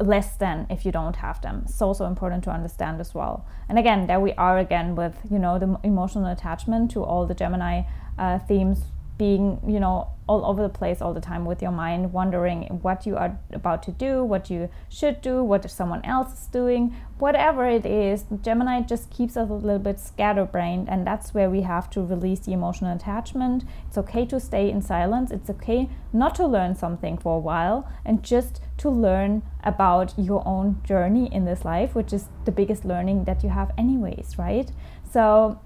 less 0.00 0.36
than 0.36 0.66
if 0.70 0.84
you 0.84 0.92
don't 0.92 1.16
have 1.16 1.40
them. 1.42 1.66
So 1.66 1.92
so 1.92 2.06
important 2.06 2.44
to 2.44 2.50
understand 2.50 3.00
as 3.00 3.14
well. 3.14 3.46
And 3.68 3.78
again, 3.78 4.06
there 4.06 4.20
we 4.20 4.32
are 4.34 4.58
again 4.58 4.94
with 4.94 5.16
you 5.30 5.38
know 5.38 5.58
the 5.58 5.78
emotional 5.82 6.26
attachment 6.26 6.90
to 6.92 7.02
all 7.02 7.26
the 7.26 7.34
Gemini 7.34 7.82
uh, 8.18 8.38
themes 8.38 8.82
being 9.18 9.60
you 9.66 9.80
know 9.80 10.08
all 10.26 10.44
over 10.44 10.62
the 10.62 10.68
place 10.68 11.02
all 11.02 11.12
the 11.12 11.20
time 11.20 11.44
with 11.44 11.60
your 11.60 11.72
mind 11.72 12.12
wondering 12.12 12.62
what 12.82 13.06
you 13.06 13.16
are 13.16 13.38
about 13.52 13.82
to 13.82 13.90
do 13.90 14.22
what 14.22 14.48
you 14.48 14.68
should 14.88 15.20
do 15.20 15.42
what 15.42 15.68
someone 15.70 16.04
else 16.04 16.32
is 16.40 16.46
doing 16.46 16.94
whatever 17.18 17.66
it 17.66 17.84
is 17.84 18.24
gemini 18.42 18.80
just 18.80 19.10
keeps 19.10 19.36
us 19.36 19.50
a 19.50 19.52
little 19.52 19.78
bit 19.78 19.98
scatterbrained 19.98 20.88
and 20.88 21.06
that's 21.06 21.34
where 21.34 21.50
we 21.50 21.62
have 21.62 21.90
to 21.90 22.00
release 22.02 22.40
the 22.40 22.52
emotional 22.52 22.94
attachment. 22.94 23.64
It's 23.86 23.98
okay 23.98 24.24
to 24.26 24.40
stay 24.40 24.70
in 24.70 24.82
silence. 24.82 25.30
It's 25.30 25.50
okay 25.50 25.88
not 26.12 26.34
to 26.36 26.46
learn 26.46 26.74
something 26.74 27.18
for 27.18 27.36
a 27.36 27.40
while 27.40 27.88
and 28.04 28.22
just 28.22 28.60
to 28.78 28.88
learn 28.90 29.42
about 29.64 30.14
your 30.18 30.46
own 30.46 30.80
journey 30.84 31.28
in 31.32 31.44
this 31.44 31.64
life 31.64 31.94
which 31.94 32.12
is 32.12 32.28
the 32.44 32.52
biggest 32.52 32.84
learning 32.84 33.24
that 33.24 33.42
you 33.42 33.50
have 33.50 33.70
anyways 33.76 34.36
right? 34.38 34.70
So 35.10 35.60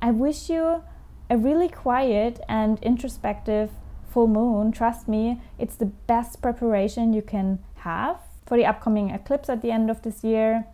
i 0.00 0.12
wish 0.12 0.48
you 0.48 0.82
a 1.30 1.36
really 1.36 1.68
quiet 1.68 2.40
and 2.48 2.78
introspective 2.82 3.70
full 4.08 4.26
moon, 4.26 4.72
trust 4.72 5.08
me, 5.08 5.40
it's 5.58 5.76
the 5.76 5.86
best 5.86 6.40
preparation 6.40 7.12
you 7.12 7.22
can 7.22 7.58
have 7.76 8.18
for 8.46 8.56
the 8.56 8.64
upcoming 8.64 9.10
eclipse 9.10 9.48
at 9.48 9.60
the 9.60 9.70
end 9.70 9.90
of 9.90 10.02
this 10.02 10.24
year 10.24 10.64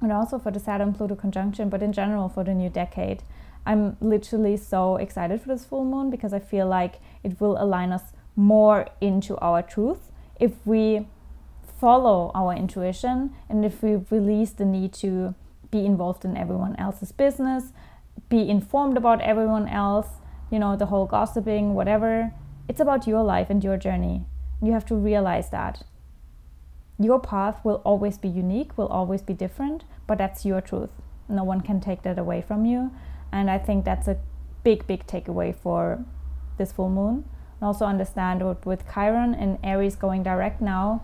and 0.00 0.12
also 0.12 0.38
for 0.38 0.50
the 0.50 0.60
Saturn 0.60 0.94
Pluto 0.94 1.14
conjunction, 1.14 1.68
but 1.68 1.82
in 1.82 1.92
general 1.92 2.28
for 2.28 2.44
the 2.44 2.54
new 2.54 2.70
decade. 2.70 3.22
I'm 3.66 3.96
literally 4.00 4.56
so 4.56 4.96
excited 4.96 5.42
for 5.42 5.48
this 5.48 5.64
full 5.64 5.84
moon 5.84 6.08
because 6.10 6.32
I 6.32 6.38
feel 6.38 6.66
like 6.66 7.00
it 7.22 7.40
will 7.40 7.60
align 7.62 7.92
us 7.92 8.12
more 8.36 8.86
into 9.00 9.36
our 9.38 9.62
truth 9.62 10.10
if 10.40 10.52
we 10.64 11.06
follow 11.78 12.30
our 12.34 12.54
intuition 12.54 13.34
and 13.48 13.64
if 13.64 13.82
we 13.82 13.96
release 14.10 14.50
the 14.50 14.64
need 14.64 14.92
to 14.94 15.34
be 15.70 15.84
involved 15.84 16.24
in 16.24 16.36
everyone 16.36 16.74
else's 16.76 17.12
business 17.12 17.72
be 18.28 18.48
informed 18.48 18.96
about 18.96 19.20
everyone 19.20 19.68
else, 19.68 20.08
you 20.50 20.58
know, 20.58 20.76
the 20.76 20.86
whole 20.86 21.06
gossiping, 21.06 21.74
whatever. 21.74 22.32
It's 22.68 22.80
about 22.80 23.06
your 23.06 23.22
life 23.22 23.48
and 23.50 23.64
your 23.64 23.76
journey. 23.76 24.26
You 24.62 24.72
have 24.72 24.86
to 24.86 24.94
realize 24.94 25.50
that. 25.50 25.84
Your 26.98 27.20
path 27.20 27.64
will 27.64 27.80
always 27.84 28.18
be 28.18 28.28
unique, 28.28 28.76
will 28.76 28.88
always 28.88 29.22
be 29.22 29.32
different, 29.32 29.84
but 30.06 30.18
that's 30.18 30.44
your 30.44 30.60
truth. 30.60 30.90
No 31.28 31.44
one 31.44 31.60
can 31.60 31.80
take 31.80 32.02
that 32.02 32.18
away 32.18 32.42
from 32.42 32.66
you. 32.66 32.90
And 33.30 33.50
I 33.50 33.58
think 33.58 33.84
that's 33.84 34.08
a 34.08 34.18
big, 34.64 34.86
big 34.86 35.06
takeaway 35.06 35.54
for 35.54 36.04
this 36.56 36.72
full 36.72 36.90
moon. 36.90 37.24
And 37.60 37.66
also 37.66 37.84
understand 37.84 38.44
what 38.44 38.66
with 38.66 38.84
Chiron 38.92 39.34
and 39.34 39.58
Aries 39.62 39.96
going 39.96 40.22
direct 40.22 40.60
now, 40.60 41.02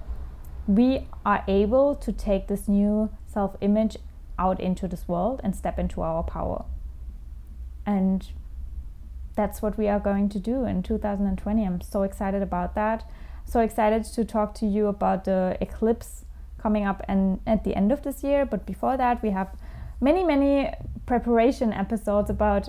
we 0.67 1.07
are 1.25 1.45
able 1.47 1.95
to 1.95 2.13
take 2.13 2.49
this 2.49 2.69
new 2.69 3.11
self 3.27 3.57
image 3.61 3.97
out 4.39 4.61
into 4.61 4.89
this 4.89 5.07
world 5.07 5.41
and 5.45 5.55
step 5.55 5.79
into 5.79 6.03
our 6.03 6.23
power. 6.23 6.65
And 7.87 8.27
that's 9.37 9.61
what 9.61 9.77
we 9.77 9.89
are 9.89 10.01
going 10.01 10.29
to 10.31 10.39
do 10.39 10.65
in 10.65 10.83
2020. 10.83 11.65
I'm 11.65 11.81
so 11.81 12.03
excited 12.03 12.43
about 12.43 12.75
that. 12.75 13.09
So 13.45 13.61
excited 13.61 14.05
to 14.05 14.25
talk 14.25 14.55
to 14.57 14.67
you 14.67 14.87
about 14.87 15.25
the 15.25 15.59
eclipse 15.61 16.25
coming 16.59 16.85
up 16.87 17.03
and 17.09 17.41
at 17.47 17.65
the 17.65 17.77
end 17.77 17.93
of 17.93 18.03
this 18.03 18.23
year. 18.23 18.47
But 18.47 18.65
before 18.65 18.97
that, 18.97 19.23
we 19.23 19.31
have 19.31 19.49
many, 20.01 20.25
many 20.25 20.73
preparation 21.07 21.73
episodes 21.73 22.31
about 22.31 22.69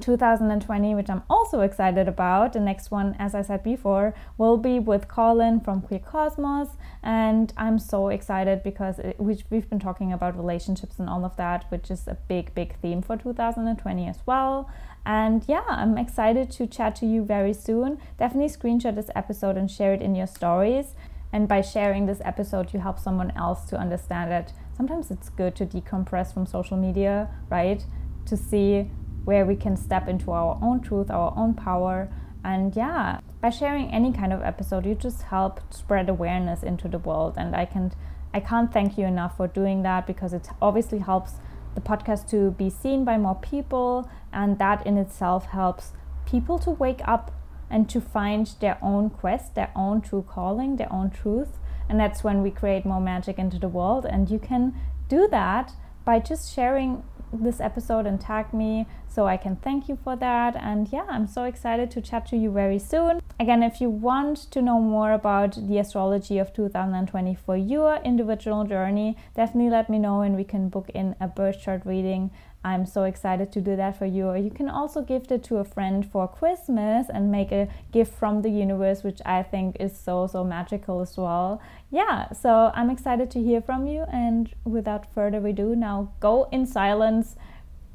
2020, 0.00 0.94
which 0.94 1.10
I'm 1.10 1.22
also 1.28 1.60
excited 1.60 2.08
about. 2.08 2.52
The 2.52 2.60
next 2.60 2.90
one, 2.90 3.16
as 3.18 3.34
I 3.34 3.42
said 3.42 3.62
before, 3.62 4.14
will 4.36 4.56
be 4.56 4.78
with 4.78 5.08
Colin 5.08 5.60
from 5.60 5.80
Queer 5.80 6.00
Cosmos, 6.00 6.68
and 7.02 7.52
I'm 7.56 7.78
so 7.78 8.08
excited 8.08 8.62
because 8.62 8.98
it, 8.98 9.18
which 9.18 9.44
we've 9.50 9.68
been 9.68 9.80
talking 9.80 10.12
about 10.12 10.36
relationships 10.36 10.98
and 10.98 11.08
all 11.08 11.24
of 11.24 11.36
that, 11.36 11.64
which 11.70 11.90
is 11.90 12.06
a 12.06 12.16
big, 12.28 12.54
big 12.54 12.76
theme 12.80 13.02
for 13.02 13.16
2020 13.16 14.06
as 14.06 14.18
well. 14.26 14.70
And 15.06 15.44
yeah, 15.46 15.64
I'm 15.66 15.96
excited 15.96 16.50
to 16.52 16.66
chat 16.66 16.96
to 16.96 17.06
you 17.06 17.24
very 17.24 17.54
soon. 17.54 17.98
Definitely 18.18 18.50
screenshot 18.50 18.94
this 18.94 19.10
episode 19.14 19.56
and 19.56 19.70
share 19.70 19.94
it 19.94 20.02
in 20.02 20.14
your 20.14 20.26
stories. 20.26 20.94
And 21.32 21.46
by 21.46 21.60
sharing 21.60 22.06
this 22.06 22.20
episode, 22.24 22.72
you 22.72 22.80
help 22.80 22.98
someone 22.98 23.32
else 23.36 23.64
to 23.66 23.76
understand 23.76 24.32
it. 24.32 24.52
sometimes 24.78 25.10
it's 25.10 25.28
good 25.28 25.56
to 25.56 25.66
decompress 25.66 26.32
from 26.32 26.46
social 26.46 26.76
media, 26.76 27.28
right? 27.50 27.84
To 28.26 28.36
see 28.36 28.90
where 29.28 29.44
we 29.44 29.54
can 29.54 29.76
step 29.76 30.08
into 30.08 30.30
our 30.32 30.58
own 30.62 30.80
truth, 30.80 31.10
our 31.10 31.34
own 31.36 31.52
power. 31.52 32.08
And 32.42 32.74
yeah, 32.74 33.20
by 33.42 33.50
sharing 33.50 33.90
any 33.90 34.10
kind 34.10 34.32
of 34.32 34.40
episode, 34.40 34.86
you 34.86 34.94
just 34.94 35.20
help 35.20 35.60
spread 35.70 36.08
awareness 36.08 36.62
into 36.62 36.88
the 36.88 36.98
world. 36.98 37.34
And 37.36 37.54
I 37.54 37.66
can 37.66 37.92
I 38.32 38.40
can't 38.40 38.72
thank 38.72 38.96
you 38.96 39.04
enough 39.04 39.36
for 39.36 39.46
doing 39.46 39.82
that 39.82 40.06
because 40.06 40.32
it 40.32 40.48
obviously 40.62 41.00
helps 41.00 41.32
the 41.74 41.82
podcast 41.82 42.30
to 42.30 42.52
be 42.52 42.70
seen 42.70 43.04
by 43.04 43.18
more 43.18 43.34
people 43.34 44.08
and 44.32 44.58
that 44.58 44.86
in 44.86 44.96
itself 44.96 45.44
helps 45.44 45.92
people 46.24 46.58
to 46.60 46.70
wake 46.70 47.02
up 47.04 47.30
and 47.68 47.86
to 47.90 48.00
find 48.00 48.46
their 48.60 48.78
own 48.80 49.10
quest, 49.10 49.54
their 49.54 49.70
own 49.76 50.00
true 50.00 50.24
calling, 50.26 50.76
their 50.76 50.90
own 50.90 51.10
truth. 51.10 51.58
And 51.86 52.00
that's 52.00 52.24
when 52.24 52.40
we 52.40 52.50
create 52.50 52.86
more 52.86 53.00
magic 53.00 53.38
into 53.38 53.58
the 53.58 53.68
world. 53.68 54.06
And 54.06 54.30
you 54.30 54.38
can 54.38 54.74
do 55.06 55.28
that 55.28 55.74
by 56.06 56.18
just 56.18 56.54
sharing 56.54 57.02
this 57.32 57.60
episode 57.60 58.06
and 58.06 58.20
tag 58.20 58.52
me 58.52 58.86
so 59.08 59.26
I 59.26 59.36
can 59.36 59.56
thank 59.56 59.88
you 59.88 59.98
for 60.02 60.16
that. 60.16 60.56
And 60.56 60.90
yeah, 60.92 61.06
I'm 61.08 61.26
so 61.26 61.44
excited 61.44 61.90
to 61.92 62.00
chat 62.00 62.26
to 62.26 62.36
you 62.36 62.50
very 62.50 62.78
soon. 62.78 63.20
Again, 63.40 63.62
if 63.62 63.80
you 63.80 63.88
want 63.88 64.38
to 64.50 64.62
know 64.62 64.80
more 64.80 65.12
about 65.12 65.54
the 65.68 65.78
astrology 65.78 66.38
of 66.38 66.52
2020 66.52 67.34
for 67.34 67.56
your 67.56 67.96
individual 68.04 68.64
journey, 68.64 69.16
definitely 69.34 69.70
let 69.70 69.88
me 69.88 69.98
know 69.98 70.22
and 70.22 70.36
we 70.36 70.44
can 70.44 70.68
book 70.68 70.90
in 70.94 71.14
a 71.20 71.28
birth 71.28 71.60
chart 71.60 71.82
reading. 71.84 72.30
I'm 72.68 72.84
so 72.84 73.04
excited 73.04 73.50
to 73.52 73.60
do 73.62 73.76
that 73.76 73.98
for 73.98 74.04
you. 74.04 74.26
Or 74.26 74.36
you 74.36 74.50
can 74.50 74.68
also 74.68 75.00
gift 75.00 75.32
it 75.32 75.42
to 75.44 75.56
a 75.56 75.64
friend 75.64 76.04
for 76.04 76.28
Christmas 76.28 77.06
and 77.08 77.32
make 77.32 77.50
a 77.50 77.68
gift 77.92 78.12
from 78.14 78.42
the 78.42 78.50
universe, 78.50 79.02
which 79.02 79.20
I 79.24 79.42
think 79.42 79.76
is 79.80 79.96
so, 79.96 80.26
so 80.26 80.44
magical 80.44 81.00
as 81.00 81.16
well. 81.16 81.62
Yeah, 81.90 82.30
so 82.32 82.70
I'm 82.74 82.90
excited 82.90 83.30
to 83.30 83.42
hear 83.42 83.62
from 83.62 83.86
you. 83.86 84.04
And 84.12 84.52
without 84.64 85.12
further 85.14 85.46
ado, 85.46 85.74
now 85.74 86.12
go 86.20 86.48
in 86.52 86.66
silence, 86.66 87.36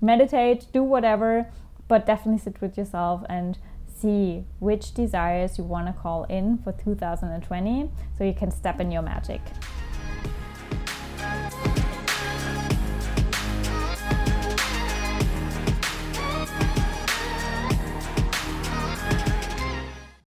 meditate, 0.01 0.65
do 0.73 0.81
whatever, 0.81 1.47
but 1.87 2.07
definitely 2.07 2.39
sit 2.39 2.59
with 2.59 2.75
yourself 2.75 3.23
and 3.29 3.59
see 3.85 4.43
which 4.59 4.93
desires 4.95 5.59
you 5.59 5.63
want 5.63 5.85
to 5.85 5.93
call 5.93 6.23
in 6.25 6.57
for 6.57 6.71
2020 6.71 7.91
so 8.17 8.23
you 8.23 8.33
can 8.33 8.49
step 8.49 8.79
in 8.81 8.91
your 8.91 9.03
magic. 9.03 9.41